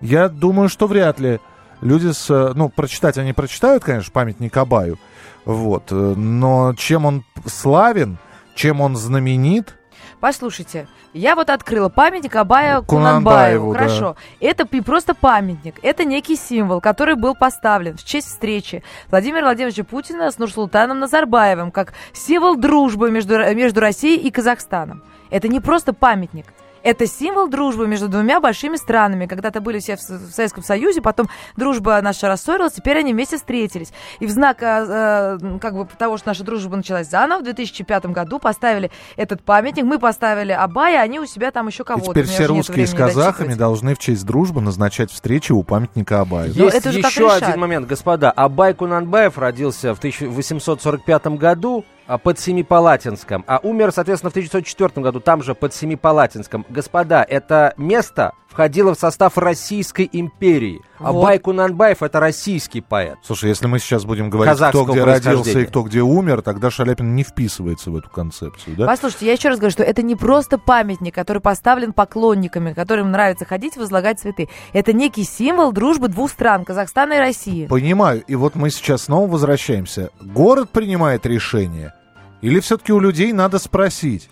Я 0.01 0.27
думаю, 0.27 0.67
что 0.67 0.87
вряд 0.87 1.19
ли 1.19 1.39
люди 1.81 2.11
с... 2.11 2.53
Ну, 2.55 2.69
прочитать 2.69 3.17
они 3.17 3.33
прочитают, 3.33 3.83
конечно, 3.83 4.11
памятник 4.11 4.57
Абаю. 4.57 4.97
Вот. 5.45 5.91
э, 5.91 5.95
Но 5.95 6.73
чем 6.73 7.05
он 7.05 7.23
славен, 7.45 8.17
чем 8.55 8.81
он 8.81 8.95
знаменит, 8.95 9.77
Послушайте, 10.21 10.87
я 11.13 11.35
вот 11.35 11.49
открыла 11.49 11.89
памятник 11.89 12.35
Абая 12.35 12.81
Кунанбаеву, 12.81 13.71
Кунанбаеву. 13.71 13.73
да. 13.73 13.79
Хорошо. 13.79 14.15
Это 14.39 14.67
не 14.71 14.81
просто 14.81 15.15
памятник, 15.15 15.79
это 15.81 16.05
некий 16.05 16.35
символ, 16.35 16.79
который 16.79 17.15
был 17.15 17.33
поставлен 17.33 17.97
в 17.97 18.03
честь 18.03 18.27
встречи 18.27 18.83
Владимира 19.09 19.41
Владимировича 19.45 19.83
Путина 19.83 20.29
с 20.29 20.37
Нурсултаном 20.37 20.99
Назарбаевым 20.99 21.71
как 21.71 21.93
символ 22.13 22.55
дружбы 22.55 23.09
между, 23.09 23.33
между 23.55 23.81
Россией 23.81 24.19
и 24.19 24.29
Казахстаном. 24.29 25.01
Это 25.31 25.47
не 25.47 25.59
просто 25.59 25.91
памятник. 25.91 26.45
Это 26.83 27.05
символ 27.05 27.47
дружбы 27.47 27.87
между 27.87 28.07
двумя 28.07 28.39
большими 28.39 28.75
странами. 28.75 29.27
Когда-то 29.27 29.61
были 29.61 29.79
все 29.79 29.97
в 29.97 29.99
Советском 29.99 30.63
Союзе, 30.63 31.01
потом 31.01 31.29
дружба 31.55 32.01
наша 32.01 32.27
рассорилась, 32.27 32.73
теперь 32.73 32.97
они 32.99 33.13
вместе 33.13 33.37
встретились. 33.37 33.91
И 34.19 34.25
в 34.25 34.31
знак 34.31 34.57
э, 34.61 35.37
э, 35.45 35.59
как 35.59 35.75
бы 35.75 35.87
того, 35.97 36.17
что 36.17 36.29
наша 36.29 36.43
дружба 36.43 36.75
началась 36.75 37.09
заново, 37.09 37.41
в 37.41 37.43
2005 37.43 38.05
году 38.07 38.39
поставили 38.39 38.91
этот 39.15 39.43
памятник. 39.43 39.83
Мы 39.83 39.99
поставили 39.99 40.51
Абая, 40.51 41.01
они 41.01 41.19
у 41.19 41.25
себя 41.25 41.51
там 41.51 41.67
еще 41.67 41.83
и 41.83 41.85
кого-то. 41.85 42.11
теперь 42.11 42.23
У 42.23 42.27
меня 42.27 42.35
все 42.35 42.45
русские 42.45 42.87
с 42.87 42.93
казахами 42.93 43.53
должны 43.53 43.95
в 43.95 43.99
честь 43.99 44.25
дружбы 44.25 44.61
назначать 44.61 45.11
встречи 45.11 45.51
у 45.51 45.63
памятника 45.63 46.21
Абаю. 46.21 46.53
Но 46.55 46.65
Есть 46.65 46.77
это 46.77 46.89
еще 46.89 47.31
один 47.31 47.59
момент, 47.59 47.87
господа. 47.87 48.31
Абай 48.31 48.73
Кунанбаев 48.73 49.37
родился 49.37 49.93
в 49.93 49.99
1845 49.99 51.27
году 51.37 51.85
под 52.17 52.39
Семипалатинском, 52.39 53.43
а 53.47 53.59
умер, 53.63 53.91
соответственно, 53.91 54.29
в 54.29 54.33
1904 54.33 55.03
году 55.03 55.19
там 55.19 55.43
же 55.43 55.55
под 55.55 55.73
Семипалатинском. 55.73 56.65
Господа, 56.69 57.25
это 57.27 57.73
место 57.77 58.33
входило 58.51 58.93
в 58.93 58.99
состав 58.99 59.37
Российской 59.37 60.09
империи. 60.11 60.81
Вот. 60.99 61.09
Абай 61.09 61.39
Кунанбаев 61.39 62.03
это 62.03 62.19
российский 62.19 62.81
поэт. 62.81 63.17
Слушай, 63.23 63.49
если 63.49 63.67
мы 63.67 63.79
сейчас 63.79 64.05
будем 64.05 64.29
говорить, 64.29 64.53
кто 64.55 64.65
Казахского 64.65 64.91
где 64.91 65.03
родился 65.03 65.59
и 65.59 65.65
кто 65.65 65.83
где 65.83 66.01
умер, 66.01 66.41
тогда 66.41 66.69
Шаляпин 66.69 67.15
не 67.15 67.23
вписывается 67.23 67.91
в 67.91 67.95
эту 67.95 68.09
концепцию, 68.09 68.75
да? 68.75 68.85
Послушайте, 68.85 69.27
я 69.27 69.33
еще 69.33 69.49
раз 69.49 69.57
говорю, 69.57 69.71
что 69.71 69.83
это 69.83 70.01
не 70.01 70.15
просто 70.15 70.57
памятник, 70.57 71.15
который 71.15 71.41
поставлен 71.41 71.93
поклонниками, 71.93 72.73
которым 72.73 73.11
нравится 73.11 73.45
ходить 73.45 73.77
и 73.77 73.79
возлагать 73.79 74.19
цветы. 74.19 74.49
Это 74.73 74.93
некий 74.93 75.23
символ 75.23 75.71
дружбы 75.71 76.09
двух 76.09 76.29
стран, 76.31 76.65
Казахстана 76.65 77.13
и 77.13 77.19
России. 77.19 77.67
Понимаю. 77.67 78.21
И 78.27 78.35
вот 78.35 78.55
мы 78.55 78.69
сейчас 78.69 79.03
снова 79.03 79.29
возвращаемся. 79.31 80.09
Город 80.19 80.69
принимает 80.71 81.25
решение? 81.25 81.93
Или 82.41 82.59
все-таки 82.59 82.91
у 82.91 82.99
людей 82.99 83.31
надо 83.33 83.59
спросить? 83.59 84.29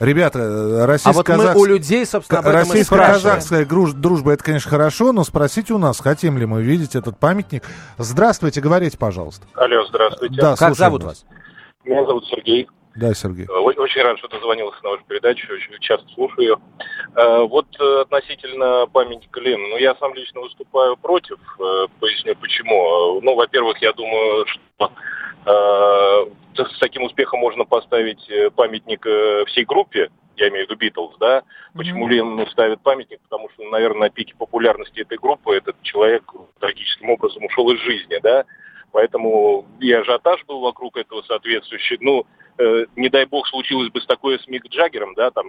Ребята, 0.00 0.40
э, 0.40 0.42
А 0.42 1.12
вот 1.12 1.28
мы 1.28 1.36
российско-казахская... 1.36 1.54
у 1.54 1.64
людей, 1.64 2.06
собственно, 2.06 2.40
об 2.40 2.46
этом. 2.46 2.60
Российско-казахская 2.60 3.64
дружба, 3.64 4.32
это, 4.32 4.42
конечно, 4.42 4.68
хорошо, 4.68 5.12
но 5.12 5.22
спросите 5.22 5.74
у 5.74 5.78
нас, 5.78 6.00
хотим 6.00 6.38
ли 6.38 6.46
мы 6.46 6.62
видеть 6.62 6.96
этот 6.96 7.18
памятник. 7.18 7.62
Здравствуйте, 7.98 8.60
говорите, 8.60 8.98
пожалуйста. 8.98 9.46
Алло, 9.54 9.84
здравствуйте. 9.88 10.40
Да, 10.40 10.56
Как 10.56 10.74
зовут 10.74 11.04
вас? 11.04 11.24
Меня 11.84 12.04
зовут 12.04 12.26
Сергей. 12.26 12.68
Да, 12.94 13.14
Сергей. 13.14 13.46
О- 13.46 13.62
Очень 13.62 14.02
рад, 14.02 14.18
что 14.18 14.28
дозвонился 14.28 14.78
на 14.84 14.90
вашу 14.90 15.04
передачу, 15.04 15.52
очень 15.52 15.78
часто 15.80 16.06
слушаю 16.14 16.40
ее. 16.42 16.56
Э, 17.16 17.38
Вот 17.40 17.66
э, 17.80 18.00
относительно 18.02 18.86
памятника 18.92 19.40
Ленину, 19.40 19.68
ну, 19.68 19.76
я 19.78 19.94
сам 19.96 20.14
лично 20.14 20.40
выступаю 20.40 20.96
против, 20.96 21.38
э, 21.58 21.86
поясню 22.00 22.36
почему. 22.36 23.18
Э, 23.18 23.20
Ну, 23.22 23.34
во-первых, 23.34 23.78
я 23.82 23.92
думаю, 23.92 24.46
что 24.46 24.92
э, 25.46 26.26
с 26.64 26.78
таким 26.78 27.04
успехом 27.04 27.40
можно 27.40 27.64
поставить 27.64 28.28
э, 28.30 28.50
памятник 28.50 29.06
э, 29.06 29.44
всей 29.46 29.64
группе, 29.64 30.10
я 30.36 30.48
имею 30.48 30.66
в 30.66 30.70
виду 30.70 30.78
Битлз, 30.78 31.16
да? 31.18 31.42
Почему 31.74 32.08
Ленину 32.08 32.46
ставят 32.46 32.82
памятник? 32.82 33.20
Потому 33.22 33.48
что, 33.50 33.64
наверное, 33.64 34.08
на 34.08 34.10
пике 34.10 34.34
популярности 34.38 35.00
этой 35.00 35.18
группы 35.18 35.54
этот 35.54 35.80
человек 35.82 36.24
трагическим 36.60 37.10
образом 37.10 37.44
ушел 37.44 37.70
из 37.70 37.80
жизни, 37.80 38.18
да? 38.22 38.44
Поэтому 38.92 39.66
и 39.80 39.90
ажиотаж 39.92 40.44
был 40.46 40.60
вокруг 40.60 40.96
этого 40.98 41.22
соответствующий. 41.22 41.98
Ну, 42.00 42.26
э, 42.62 42.86
не 42.96 43.08
дай 43.08 43.26
бог 43.26 43.46
случилось 43.46 43.90
бы 43.90 44.00
с 44.00 44.06
такое 44.06 44.38
с 44.38 44.46
Мик 44.46 44.66
Джаггером, 44.68 45.14
да, 45.14 45.30
там, 45.30 45.46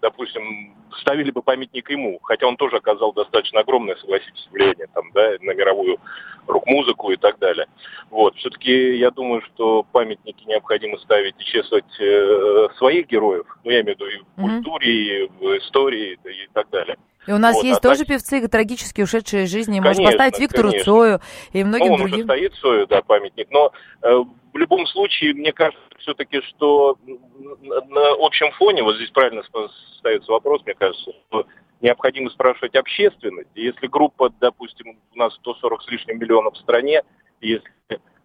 допустим, 0.00 0.74
ставили 1.00 1.30
бы 1.30 1.42
памятник 1.42 1.90
ему, 1.90 2.18
хотя 2.22 2.46
он 2.46 2.56
тоже 2.56 2.76
оказал 2.76 3.12
достаточно 3.12 3.60
огромное, 3.60 3.96
согласитесь, 3.96 4.48
влияние 4.52 4.86
там, 4.94 5.10
да, 5.12 5.32
на 5.40 5.54
мировую 5.54 5.98
рок-музыку 6.46 7.10
и 7.10 7.16
так 7.16 7.38
далее. 7.38 7.66
Вот, 8.10 8.36
все-таки 8.36 8.96
я 8.96 9.10
думаю, 9.10 9.42
что 9.42 9.84
памятники 9.92 10.44
необходимо 10.44 10.98
ставить 10.98 11.34
и 11.38 11.44
чествовать 11.44 12.00
э, 12.00 12.68
своих 12.76 13.06
героев, 13.06 13.46
ну, 13.64 13.70
я 13.70 13.80
имею 13.82 13.96
в 13.96 14.00
виду 14.00 14.06
и 14.06 14.18
в 14.18 14.40
культуре, 14.40 15.24
и 15.24 15.28
в 15.28 15.58
истории 15.58 16.18
и 16.24 16.48
так 16.52 16.70
далее. 16.70 16.96
И 17.26 17.32
у 17.32 17.38
нас 17.38 17.56
Вот, 17.56 17.64
есть 17.64 17.78
а 17.80 17.82
тоже 17.82 18.00
так- 18.00 18.08
певцы, 18.08 18.46
трагически 18.48 19.02
ушедшие 19.02 19.44
из 19.44 19.50
жизни. 19.50 19.80
Можно 19.80 19.94
Конечно, 20.04 20.12
поставить 20.12 20.38
Виктору 20.38 20.68
конечно. 20.70 20.84
Цою 20.92 21.20
и 21.52 21.64
многим 21.64 21.86
ну, 21.86 21.92
он 21.94 22.00
уже 22.02 22.08
другим. 22.10 22.26
стоит 22.26 22.54
Сою, 22.54 22.86
да, 22.86 23.02
памятник. 23.02 23.48
Но 23.50 23.72
э, 24.02 24.14
в 24.52 24.56
любом 24.56 24.86
случае, 24.86 25.34
мне 25.34 25.52
кажется, 25.52 25.80
все-таки, 25.98 26.40
что 26.42 26.96
на, 27.06 28.10
общем 28.24 28.52
фоне, 28.52 28.82
вот 28.82 28.96
здесь 28.96 29.10
правильно 29.10 29.42
ста- 29.42 29.68
ставится 29.98 30.30
вопрос, 30.30 30.62
мне 30.64 30.74
кажется, 30.74 31.10
что 31.28 31.46
необходимо 31.80 32.30
спрашивать 32.30 32.74
общественность. 32.76 33.50
Если 33.54 33.86
группа, 33.86 34.30
допустим, 34.40 34.98
у 35.14 35.18
нас 35.18 35.34
140 35.34 35.82
с 35.82 35.88
лишним 35.88 36.18
миллионов 36.18 36.54
в 36.54 36.58
стране, 36.58 37.02
если 37.40 37.68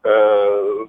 э, 0.04 0.86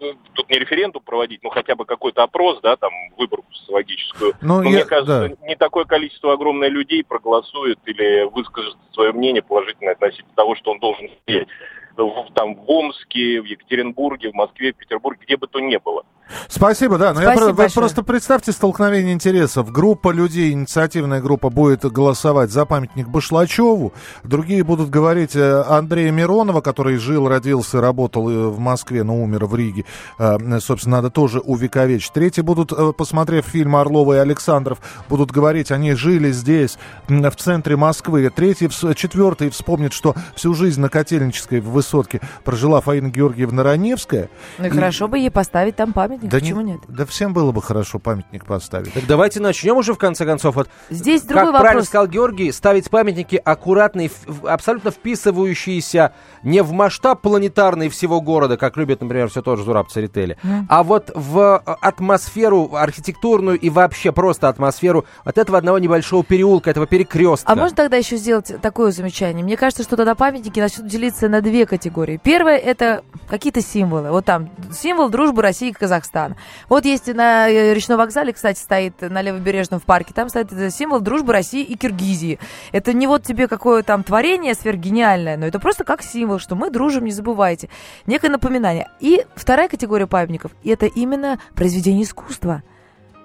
ну, 0.00 0.14
тут 0.34 0.48
не 0.50 0.58
референдум 0.58 1.02
проводить, 1.02 1.42
но 1.42 1.50
хотя 1.50 1.74
бы 1.74 1.84
какой-то 1.84 2.22
опрос, 2.22 2.60
да, 2.62 2.76
там, 2.76 2.90
выборку 3.16 3.52
социологическую. 3.52 4.34
Ну, 4.40 4.56
Но 4.58 4.62
я- 4.64 4.68
мне 4.70 4.84
кажется, 4.84 5.28
да. 5.36 5.46
не 5.46 5.56
такое 5.56 5.84
количество 5.84 6.32
огромное 6.32 6.68
людей 6.68 7.02
проголосует 7.04 7.78
или 7.86 8.24
выскажет 8.30 8.76
свое 8.92 9.12
мнение 9.12 9.42
положительное 9.42 9.94
относительно 9.94 10.34
того, 10.34 10.54
что 10.56 10.70
он 10.72 10.78
должен 10.78 11.08
сделать. 11.26 11.48
В- 11.96 12.28
Там 12.34 12.54
в 12.54 12.70
Омске, 12.70 13.40
в 13.40 13.44
Екатеринбурге, 13.44 14.30
в 14.30 14.34
Москве, 14.34 14.72
в 14.72 14.76
Петербурге, 14.76 15.20
где 15.24 15.36
бы 15.36 15.48
то 15.48 15.58
ни 15.58 15.76
было. 15.78 16.04
Спасибо, 16.48 16.98
да. 16.98 17.12
Но 17.14 17.20
я 17.20 17.26
Спасибо 17.28 17.46
про- 17.46 17.52
вы 17.52 17.56
большое. 17.56 17.82
просто 17.82 18.02
представьте 18.02 18.52
столкновение 18.52 19.12
интересов. 19.12 19.70
Группа 19.72 20.10
людей, 20.10 20.52
инициативная 20.52 21.20
группа, 21.20 21.50
будет 21.50 21.84
голосовать 21.84 22.50
за 22.50 22.66
памятник 22.66 23.08
Башлачеву. 23.08 23.92
Другие 24.24 24.62
будут 24.64 24.90
говорить 24.90 25.34
э, 25.36 25.62
Андрея 25.68 26.10
Миронова, 26.10 26.60
который 26.60 26.96
жил, 26.98 27.28
родился, 27.28 27.80
работал 27.80 28.28
э, 28.28 28.48
в 28.48 28.58
Москве, 28.58 29.02
но 29.04 29.16
умер 29.16 29.46
в 29.46 29.54
Риге. 29.54 29.84
Э, 30.18 30.36
Собственно, 30.60 30.96
надо 30.96 31.10
тоже 31.10 31.40
увековечить. 31.40 32.12
Третьи 32.12 32.40
будут, 32.42 32.72
посмотрев 32.96 33.46
фильм 33.46 33.76
Орлова 33.76 34.14
и 34.14 34.18
Александров, 34.18 34.78
будут 35.08 35.30
говорить, 35.30 35.70
они 35.70 35.94
жили 35.94 36.30
здесь, 36.32 36.78
в 37.08 37.30
центре 37.36 37.76
Москвы. 37.76 38.30
Третьи, 38.34 38.68
четвертые 38.94 39.50
вспомнят, 39.50 39.92
что 39.92 40.14
всю 40.34 40.54
жизнь 40.54 40.80
на 40.80 40.88
Котельнической 40.88 41.60
в 41.60 41.70
высотке 41.70 42.20
прожила 42.44 42.80
Фаина 42.80 43.08
Георгиевна 43.08 43.62
Раневская. 43.62 44.28
Ну 44.58 44.64
и, 44.64 44.68
и 44.68 44.70
хорошо 44.70 45.08
бы 45.08 45.18
ей 45.18 45.30
поставить 45.30 45.76
там 45.76 45.92
памятник, 45.92 46.17
да 46.22 46.38
почему 46.38 46.60
не, 46.60 46.72
нет? 46.72 46.80
Да 46.88 47.06
всем 47.06 47.32
было 47.32 47.52
бы 47.52 47.62
хорошо 47.62 47.98
памятник 47.98 48.44
поставить. 48.44 48.92
Так 48.92 49.06
давайте 49.06 49.40
начнем 49.40 49.76
уже 49.76 49.94
в 49.94 49.98
конце 49.98 50.24
концов. 50.24 50.56
Вот, 50.56 50.68
Здесь 50.90 51.22
другой 51.22 51.44
как 51.44 51.46
вопрос. 51.46 51.60
правильно 51.60 51.84
сказал 51.84 52.06
Георгий, 52.08 52.52
ставить 52.52 52.90
памятники 52.90 53.36
аккуратные, 53.36 54.10
абсолютно 54.44 54.90
вписывающиеся 54.90 56.12
не 56.42 56.62
в 56.62 56.72
масштаб 56.72 57.20
планетарный 57.20 57.88
всего 57.88 58.20
города, 58.20 58.56
как 58.56 58.76
любит, 58.76 59.00
например, 59.00 59.28
все 59.28 59.42
тот 59.42 59.58
же 59.58 59.64
Зураб 59.64 59.88
Церетели, 59.88 60.38
mm. 60.42 60.64
а 60.68 60.82
вот 60.82 61.10
в 61.14 61.62
э, 61.64 61.70
атмосферу 61.80 62.70
архитектурную 62.74 63.58
и 63.58 63.70
вообще 63.70 64.12
просто 64.12 64.48
атмосферу 64.48 65.04
от 65.24 65.38
этого 65.38 65.58
одного 65.58 65.78
небольшого 65.78 66.24
переулка, 66.24 66.70
этого 66.70 66.86
перекрестка. 66.86 67.50
А 67.50 67.54
можно 67.54 67.76
тогда 67.76 67.96
еще 67.96 68.16
сделать 68.16 68.52
такое 68.60 68.90
замечание? 68.90 69.44
Мне 69.44 69.56
кажется, 69.56 69.82
что 69.82 69.96
тогда 69.96 70.14
памятники 70.14 70.60
начнут 70.60 70.86
делиться 70.86 71.28
на 71.28 71.40
две 71.40 71.66
категории. 71.66 72.20
Первое– 72.22 72.56
это 72.58 73.02
какие-то 73.28 73.60
символы. 73.60 74.10
Вот 74.10 74.24
там 74.24 74.50
символ 74.72 75.08
дружбы 75.08 75.42
России 75.42 75.70
и 75.70 75.72
Казахстана. 75.72 76.36
Вот 76.68 76.84
есть 76.84 77.12
на 77.14 77.48
э, 77.48 77.74
речном 77.74 77.98
вокзале, 77.98 78.32
кстати, 78.32 78.58
стоит 78.58 79.00
на 79.00 79.22
Левобережном 79.22 79.80
в 79.80 79.84
парке, 79.84 80.12
там 80.14 80.28
стоит 80.28 80.50
символ 80.72 81.00
дружбы 81.00 81.32
России 81.32 81.62
и 81.62 81.76
Киргизии. 81.76 82.38
Это 82.72 82.92
не 82.92 83.06
вот 83.06 83.22
тебе 83.22 83.48
какое 83.48 83.82
там 83.82 84.02
творение 84.02 84.54
сверхгениальное, 84.54 85.36
но 85.36 85.46
это 85.46 85.58
просто 85.60 85.84
как 85.84 86.02
символ, 86.02 86.38
что 86.38 86.56
мы 86.56 86.70
дружим, 86.70 87.04
не 87.04 87.12
забывайте. 87.12 87.68
Некое 88.06 88.30
напоминание. 88.30 88.88
И 89.00 89.24
вторая 89.34 89.68
категория 89.68 90.06
памятников– 90.06 90.52
это 90.64 90.86
именно 90.86 91.38
произведение 91.54 92.04
искусства. 92.04 92.62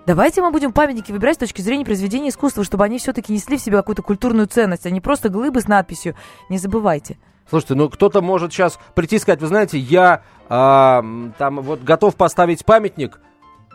Давайте 0.06 0.42
мы 0.42 0.52
будем 0.52 0.74
памятники 0.74 1.14
выбирать 1.14 1.36
с 1.36 1.40
точки 1.40 1.62
зрения 1.62 1.86
произведения 1.86 2.28
искусства, 2.28 2.66
чтобы 2.66 2.84
они 2.84 3.00
все-таки 3.00 3.32
несли 3.32 3.58
в 3.58 3.62
себе 3.62 3.78
какую-то 3.78 4.02
культурную 4.02 4.48
ценность, 4.48 4.86
а 4.86 4.90
не 4.90 5.00
просто 5.00 5.30
глыбы 5.30 5.62
с 5.62 5.68
надписью 5.68 6.16
«Не 6.50 6.58
забывайте». 6.58 7.18
Слушайте, 7.54 7.76
ну 7.76 7.88
кто-то 7.88 8.24
может 8.24 8.52
сейчас 8.52 8.80
прийти 8.96 9.18
и 9.18 9.20
сказать, 9.20 9.40
вы 9.40 9.46
знаете, 9.46 9.78
я 9.78 10.24
а, 10.50 11.06
там 11.38 11.62
вот 11.62 11.84
готов 11.84 12.16
поставить 12.16 12.66
памятник 12.66 13.20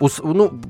ну, 0.00 0.61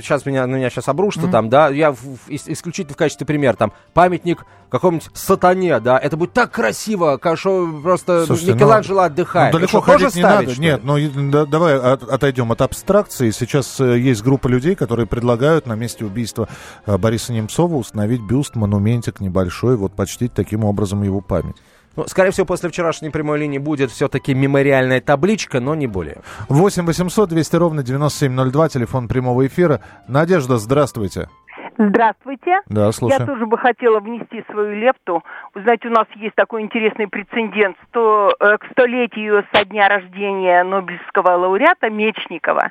сейчас 0.00 0.26
меня, 0.26 0.46
на 0.46 0.56
меня 0.56 0.70
сейчас 0.70 0.88
обрушится 0.88 1.28
mm-hmm. 1.28 1.32
там, 1.32 1.48
да, 1.48 1.68
я 1.68 1.92
в, 1.92 1.96
в, 1.96 2.18
исключительно 2.28 2.94
в 2.94 2.96
качестве 2.96 3.26
примера, 3.26 3.54
там, 3.54 3.72
памятник 3.94 4.44
какому-нибудь 4.70 5.10
сатане, 5.14 5.80
да, 5.80 5.98
это 5.98 6.16
будет 6.16 6.32
так 6.32 6.52
красиво, 6.52 7.18
что 7.36 7.68
просто 7.82 8.26
Слушайте, 8.26 8.54
Микеланджело 8.54 9.00
ну, 9.00 9.06
отдыхает. 9.06 9.54
Ну, 9.54 9.60
далеко 9.60 9.80
ходить 9.80 10.14
не 10.14 10.22
ставить, 10.22 10.48
надо. 10.48 10.60
Нет, 10.60 10.80
ну 10.84 11.30
да, 11.30 11.46
давай 11.46 11.78
от, 11.78 12.02
отойдем 12.02 12.52
от 12.52 12.60
абстракции. 12.60 13.30
Сейчас 13.30 13.80
э, 13.80 13.98
есть 13.98 14.22
группа 14.22 14.48
людей, 14.48 14.74
которые 14.74 15.06
предлагают 15.06 15.66
на 15.66 15.74
месте 15.74 16.04
убийства 16.04 16.48
э, 16.84 16.98
Бориса 16.98 17.32
Немцова 17.32 17.76
установить 17.76 18.20
бюст, 18.20 18.56
монументик 18.56 19.20
небольшой, 19.20 19.76
вот 19.76 19.94
почтить 19.94 20.34
таким 20.34 20.64
образом 20.64 21.02
его 21.02 21.20
память. 21.20 21.56
Ну, 21.98 22.06
скорее 22.06 22.30
всего, 22.30 22.46
после 22.46 22.68
вчерашней 22.68 23.10
прямой 23.10 23.40
линии 23.40 23.58
будет 23.58 23.90
все-таки 23.90 24.32
мемориальная 24.32 25.00
табличка, 25.00 25.58
но 25.58 25.74
не 25.74 25.88
более. 25.88 26.18
8 26.48 26.86
800 26.86 27.28
200 27.28 27.56
ровно 27.56 27.82
9702, 27.82 28.68
телефон 28.68 29.08
прямого 29.08 29.44
эфира. 29.44 29.80
Надежда, 30.06 30.58
здравствуйте. 30.58 31.28
Здравствуйте. 31.76 32.60
Да, 32.68 32.92
слушаю. 32.92 33.22
Я 33.22 33.26
тоже 33.26 33.46
бы 33.46 33.58
хотела 33.58 33.98
внести 33.98 34.44
свою 34.48 34.76
лепту. 34.76 35.24
Вы 35.54 35.62
знаете, 35.62 35.88
у 35.88 35.90
нас 35.90 36.06
есть 36.14 36.36
такой 36.36 36.62
интересный 36.62 37.08
прецедент. 37.08 37.76
Сто, 37.88 38.32
э, 38.38 38.58
к 38.58 38.70
столетию 38.70 39.44
со 39.52 39.64
дня 39.64 39.88
рождения 39.88 40.62
Нобелевского 40.62 41.32
лауреата 41.36 41.90
Мечникова 41.90 42.70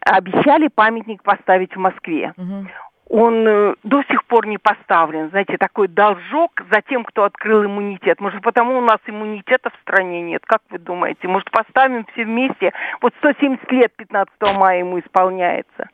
обещали 0.00 0.68
памятник 0.68 1.22
поставить 1.22 1.76
в 1.76 1.78
Москве. 1.78 2.32
Угу 2.38 2.66
он 3.12 3.46
э, 3.46 3.74
до 3.84 4.02
сих 4.04 4.24
пор 4.24 4.46
не 4.46 4.56
поставлен. 4.56 5.28
Знаете, 5.28 5.58
такой 5.58 5.86
должок 5.86 6.52
за 6.72 6.80
тем, 6.80 7.04
кто 7.04 7.24
открыл 7.24 7.66
иммунитет. 7.66 8.20
Может, 8.22 8.42
потому 8.42 8.78
у 8.78 8.80
нас 8.80 8.98
иммунитета 9.06 9.68
в 9.68 9.74
стране 9.82 10.22
нет? 10.22 10.42
Как 10.46 10.62
вы 10.70 10.78
думаете? 10.78 11.28
Может, 11.28 11.50
поставим 11.50 12.06
все 12.12 12.24
вместе? 12.24 12.72
Вот 13.02 13.12
170 13.18 13.70
лет 13.70 13.92
15 13.96 14.32
мая 14.54 14.78
ему 14.78 14.98
исполняется. 14.98 15.90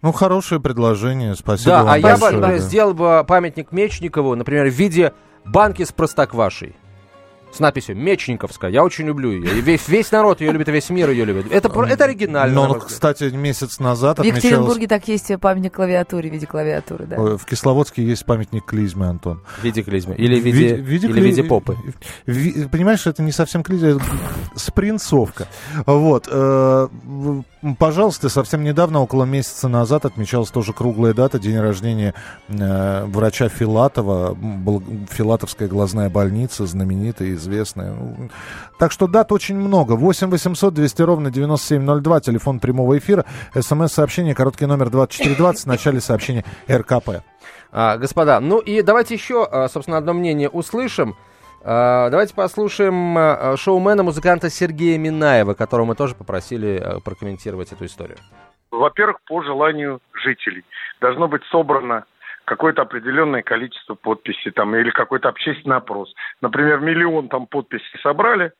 Ну, 0.00 0.12
хорошее 0.12 0.62
предложение, 0.62 1.34
спасибо 1.34 1.76
Да, 1.76 1.84
вам 1.84 1.94
а 1.94 2.00
большое, 2.00 2.32
я 2.32 2.38
бы 2.38 2.46
да. 2.46 2.58
сделал 2.58 2.94
бы 2.94 3.24
памятник 3.28 3.70
Мечникову, 3.70 4.34
например, 4.34 4.64
в 4.64 4.72
виде 4.72 5.12
банки 5.44 5.82
с 5.82 5.92
простоквашей 5.92 6.74
с 7.52 7.60
надписью 7.60 7.96
Мечниковская. 7.96 8.70
Я 8.70 8.82
очень 8.82 9.06
люблю 9.06 9.30
ее. 9.30 9.58
И 9.58 9.60
весь, 9.60 9.88
весь 9.88 10.10
народ 10.10 10.40
ее 10.40 10.52
любит, 10.52 10.68
весь 10.68 10.88
мир 10.90 11.10
ее 11.10 11.24
любит. 11.24 11.52
Это, 11.52 11.68
это 11.84 12.04
оригинально. 12.04 12.54
Но, 12.54 12.74
кстати, 12.74 13.24
месяц 13.24 13.78
назад 13.78 14.18
В 14.18 14.22
Екатеринбурге 14.22 14.88
так 14.88 15.06
есть 15.08 15.30
памятник 15.40 15.74
клавиатуре 15.74 16.30
в 16.30 16.32
виде 16.32 16.46
клавиатуры, 16.46 17.06
да. 17.06 17.16
В 17.36 17.44
Кисловодске 17.44 18.02
есть 18.02 18.24
памятник 18.24 18.64
клизме, 18.64 19.06
Антон. 19.06 19.42
В 19.60 19.64
виде 19.64 19.82
клизмы. 19.82 20.14
Или 20.14 20.40
в 20.40 20.44
виде, 20.44 20.76
в 20.76 20.80
виде, 20.80 21.08
или 21.08 21.20
в 21.20 21.24
виде 21.24 21.44
попы. 21.44 21.76
В, 22.26 22.68
понимаешь, 22.68 23.06
это 23.06 23.22
не 23.22 23.32
совсем 23.32 23.62
клизма, 23.62 23.88
это 23.88 24.02
спринцовка. 24.56 25.46
Вот. 25.86 26.28
Пожалуйста, 27.78 28.28
совсем 28.28 28.64
недавно, 28.64 29.00
около 29.00 29.22
месяца 29.24 29.68
назад, 29.68 30.04
отмечалась 30.04 30.50
тоже 30.50 30.72
круглая 30.72 31.14
дата, 31.14 31.38
день 31.38 31.58
рождения 31.60 32.12
э, 32.48 33.04
врача 33.04 33.48
Филатова, 33.48 34.36
Филатовская 35.10 35.68
глазная 35.68 36.10
больница, 36.10 36.66
знаменитая, 36.66 37.34
известная. 37.34 37.94
Так 38.80 38.90
что 38.90 39.06
дат 39.06 39.30
очень 39.30 39.56
много. 39.56 39.92
8 39.92 40.28
800 40.28 40.74
200 40.74 41.02
ровно 41.02 41.30
9702, 41.30 42.20
телефон 42.20 42.58
прямого 42.58 42.98
эфира, 42.98 43.24
смс-сообщение, 43.54 44.34
короткий 44.34 44.66
номер 44.66 44.90
2420, 44.90 45.64
в 45.64 45.66
начале 45.66 46.00
сообщения 46.00 46.44
РКП. 46.68 47.22
А, 47.70 47.96
господа, 47.96 48.40
ну 48.40 48.58
и 48.58 48.82
давайте 48.82 49.14
еще, 49.14 49.46
а, 49.50 49.68
собственно, 49.68 49.98
одно 49.98 50.14
мнение 50.14 50.48
услышим. 50.48 51.16
А, 51.64 52.10
давайте 52.10 52.34
послушаем 52.34 53.16
а, 53.16 53.56
шоумена, 53.56 54.02
музыканта 54.02 54.50
Сергея 54.50 54.98
Минаева, 54.98 55.54
которого 55.54 55.86
мы 55.86 55.94
тоже 55.94 56.14
попросили 56.14 56.82
прокомментировать 57.04 57.72
эту 57.72 57.84
историю. 57.84 58.18
Во-первых, 58.70 59.18
по 59.26 59.42
желанию 59.42 60.00
жителей. 60.14 60.64
Должно 61.00 61.28
быть 61.28 61.44
собрано 61.44 62.04
какое-то 62.44 62.82
определенное 62.82 63.42
количество 63.42 63.94
подписей 63.94 64.50
там, 64.50 64.74
или 64.74 64.90
какой-то 64.90 65.28
общественный 65.28 65.76
опрос. 65.76 66.12
Например, 66.40 66.80
миллион 66.80 67.28
там 67.28 67.46
подписей 67.46 68.00
собрали, 68.02 68.52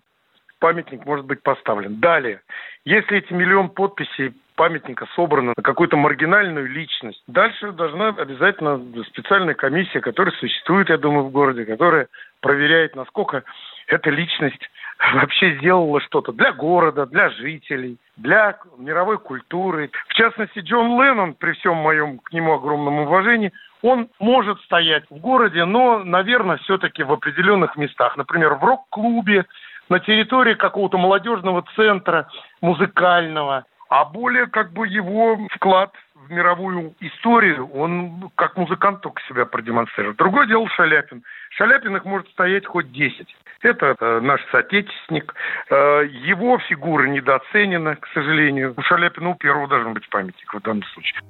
памятник 0.60 1.04
может 1.04 1.26
быть 1.26 1.42
поставлен. 1.42 1.98
Далее, 1.98 2.40
если 2.84 3.18
эти 3.18 3.32
миллион 3.32 3.70
подписей 3.70 4.32
памятника 4.54 5.06
собрано 5.14 5.52
на 5.56 5.62
какую-то 5.62 5.96
маргинальную 5.96 6.68
личность, 6.68 7.22
дальше 7.26 7.72
должна 7.72 8.08
обязательно 8.08 8.80
специальная 9.08 9.54
комиссия, 9.54 10.00
которая 10.00 10.34
существует, 10.34 10.88
я 10.88 10.98
думаю, 10.98 11.24
в 11.24 11.30
городе, 11.30 11.64
которая 11.64 12.08
проверяет, 12.40 12.96
насколько 12.96 13.44
эта 13.86 14.10
личность 14.10 14.70
вообще 15.14 15.56
сделала 15.56 16.00
что-то 16.00 16.32
для 16.32 16.52
города, 16.52 17.06
для 17.06 17.30
жителей, 17.30 17.98
для 18.16 18.58
мировой 18.78 19.18
культуры. 19.18 19.90
В 20.08 20.14
частности, 20.14 20.60
Джон 20.60 21.00
Леннон, 21.00 21.34
при 21.34 21.52
всем 21.52 21.76
моем 21.76 22.18
к 22.18 22.32
нему 22.32 22.54
огромном 22.54 23.00
уважении, 23.00 23.52
он 23.82 24.08
может 24.20 24.60
стоять 24.60 25.04
в 25.10 25.16
городе, 25.16 25.64
но, 25.64 26.04
наверное, 26.04 26.58
все-таки 26.58 27.02
в 27.02 27.12
определенных 27.12 27.76
местах. 27.76 28.16
Например, 28.16 28.54
в 28.54 28.64
рок-клубе, 28.64 29.44
на 29.88 29.98
территории 29.98 30.54
какого-то 30.54 30.96
молодежного 30.98 31.64
центра, 31.76 32.28
музыкального. 32.60 33.64
А 33.92 34.06
более 34.06 34.46
как 34.46 34.72
бы 34.72 34.88
его 34.88 35.36
вклад 35.54 35.92
в 36.14 36.30
мировую 36.30 36.94
историю, 37.00 37.68
он 37.74 38.30
как 38.36 38.56
музыкант 38.56 39.02
только 39.02 39.20
себя 39.28 39.44
продемонстрировал. 39.44 40.16
Другое 40.16 40.46
дело 40.46 40.66
Шаляпин. 40.70 41.22
Шаляпин 41.50 41.94
их 41.96 42.06
может 42.06 42.26
стоять 42.30 42.64
хоть 42.64 42.90
10. 42.90 43.26
Это 43.60 43.94
э, 44.00 44.20
наш 44.20 44.40
соотечественник. 44.50 45.34
Э, 45.68 46.06
его 46.06 46.58
фигура 46.70 47.06
недооценена, 47.06 47.96
к 47.96 48.06
сожалению. 48.14 48.72
У 48.78 48.80
Шаляпина 48.80 49.28
у 49.28 49.34
первого 49.34 49.68
должен 49.68 49.92
быть 49.92 50.08
памятник 50.08 50.54
в 50.54 50.62
данном 50.62 50.84
случае. 50.94 51.20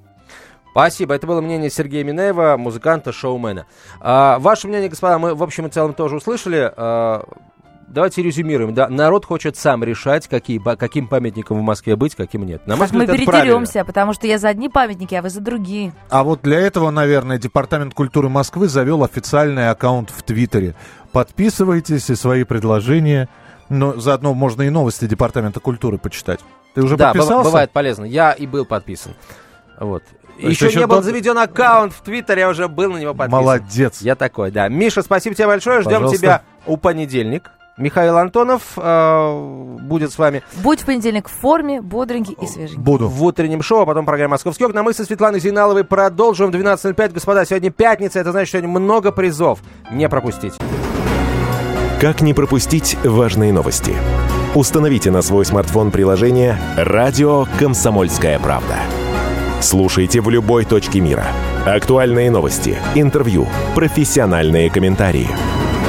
Спасибо. 0.71 1.15
Это 1.15 1.27
было 1.27 1.41
мнение 1.41 1.69
Сергея 1.69 2.05
Минеева, 2.05 2.57
музыканта, 2.59 3.13
шоумена. 3.13 3.67
А, 4.01 4.39
ваше 4.39 4.69
мнение, 4.69 4.89
господа, 4.89 5.19
мы 5.19 5.35
в 5.35 5.43
общем 5.43 5.67
и 5.67 5.69
целом 5.69 5.95
тоже 5.95 6.15
услышали. 6.15 6.73
А, 6.77 7.25
давайте 7.93 8.23
резюмируем. 8.23 8.75
Да, 8.75 8.89
народ 8.89 9.25
хочет 9.25 9.57
сам 9.57 9.85
решать, 9.85 10.27
какие, 10.27 10.61
каким 10.77 11.07
памятником 11.07 11.59
в 11.59 11.63
Москве 11.63 11.97
быть, 11.97 12.15
каким 12.15 12.45
нет. 12.45 12.67
На 12.67 12.77
мой 12.77 12.87
взгляд, 12.87 13.09
мы 13.09 13.17
передеремся, 13.17 13.85
потому 13.85 14.13
что 14.13 14.27
я 14.27 14.39
за 14.39 14.49
одни 14.49 14.69
памятники, 14.69 15.15
а 15.15 15.23
вы 15.23 15.31
за 15.31 15.41
другие. 15.41 15.93
А 16.09 16.25
вот 16.25 16.43
для 16.43 16.59
этого, 16.59 16.91
наверное, 16.91 17.39
Департамент 17.39 17.95
культуры 17.95 18.29
Москвы 18.29 18.69
завел 18.69 19.05
официальный 19.05 19.71
аккаунт 19.71 20.11
в 20.11 20.23
Твиттере. 20.23 20.75
Подписывайтесь 21.13 22.11
и 22.11 22.15
свои 22.15 22.45
предложения. 22.45 23.29
Но 23.69 23.99
заодно 23.99 24.35
можно 24.35 24.63
и 24.63 24.71
новости 24.71 25.07
Департамента 25.07 25.61
культуры 25.61 25.97
почитать. 25.97 26.41
Ты 26.75 26.83
уже 26.83 26.97
да, 26.97 27.13
подписался? 27.13 27.49
бывает 27.49 27.71
полезно. 27.71 28.05
Я 28.05 28.33
и 28.33 28.47
был 28.47 28.67
подписан. 28.67 29.15
Вот. 29.79 30.03
Еще, 30.39 30.67
еще 30.67 30.81
не 30.81 30.87
был 30.87 31.03
заведен 31.03 31.39
аккаунт 31.39 31.93
в 31.93 32.03
Твиттере, 32.03 32.41
я 32.43 32.49
уже 32.49 32.69
был 32.69 32.93
на 32.93 32.99
него 32.99 33.15
подписан. 33.15 33.41
Молодец. 33.41 34.03
Я 34.03 34.15
такой, 34.15 34.51
да. 34.51 34.69
Миша, 34.69 35.03
спасибо 35.03 35.35
тебе 35.35 35.47
большое. 35.47 35.81
Ждем 35.81 35.93
Пожалуйста. 35.93 36.19
тебя 36.19 36.43
у 36.67 36.77
понедельник. 36.77 37.51
Михаил 37.83 38.17
Антонов 38.17 38.63
э, 38.77 39.79
будет 39.83 40.13
с 40.13 40.19
вами. 40.19 40.43
Будь 40.63 40.81
в 40.81 40.87
понедельник 40.87 41.29
в 41.29 41.33
форме, 41.33 41.81
бодренький 41.81 42.37
и 42.41 42.47
свеженький. 42.47 42.81
Буду. 42.81 43.09
В 43.09 43.25
утреннем 43.25 43.61
шоу, 43.61 43.81
а 43.81 43.87
потом 43.87 44.07
программа 44.07 44.33
«Московский 44.33 44.65
окна». 44.65 44.85
Мы 44.85 44.95
со 44.95 45.05
Светланой 45.05 45.41
Зейналовой 45.41 45.83
продолжим 45.83 46.53
в 46.53 46.55
12.05. 46.55 47.13
Господа, 47.13 47.45
сегодня 47.45 47.73
пятница, 47.73 48.21
это 48.21 48.31
значит, 48.31 48.53
сегодня 48.53 48.71
много 48.71 49.11
призов. 49.11 49.59
Не 49.91 50.09
пропустить. 50.09 50.55
Как 52.01 52.21
не 52.21 52.35
пропустить 52.35 52.97
важные 53.05 53.53
новости? 53.53 53.95
Установите 54.55 55.11
на 55.11 55.21
свой 55.21 55.45
смартфон 55.45 55.91
приложение 55.91 56.59
«Радио 56.77 57.47
Комсомольская 57.59 58.39
правда». 58.39 58.77
Слушайте 59.61 60.21
в 60.21 60.31
любой 60.31 60.65
точке 60.65 61.01
мира. 61.01 61.27
Актуальные 61.67 62.31
новости, 62.31 62.77
интервью, 62.95 63.47
профессиональные 63.75 64.71
комментарии. 64.71 65.29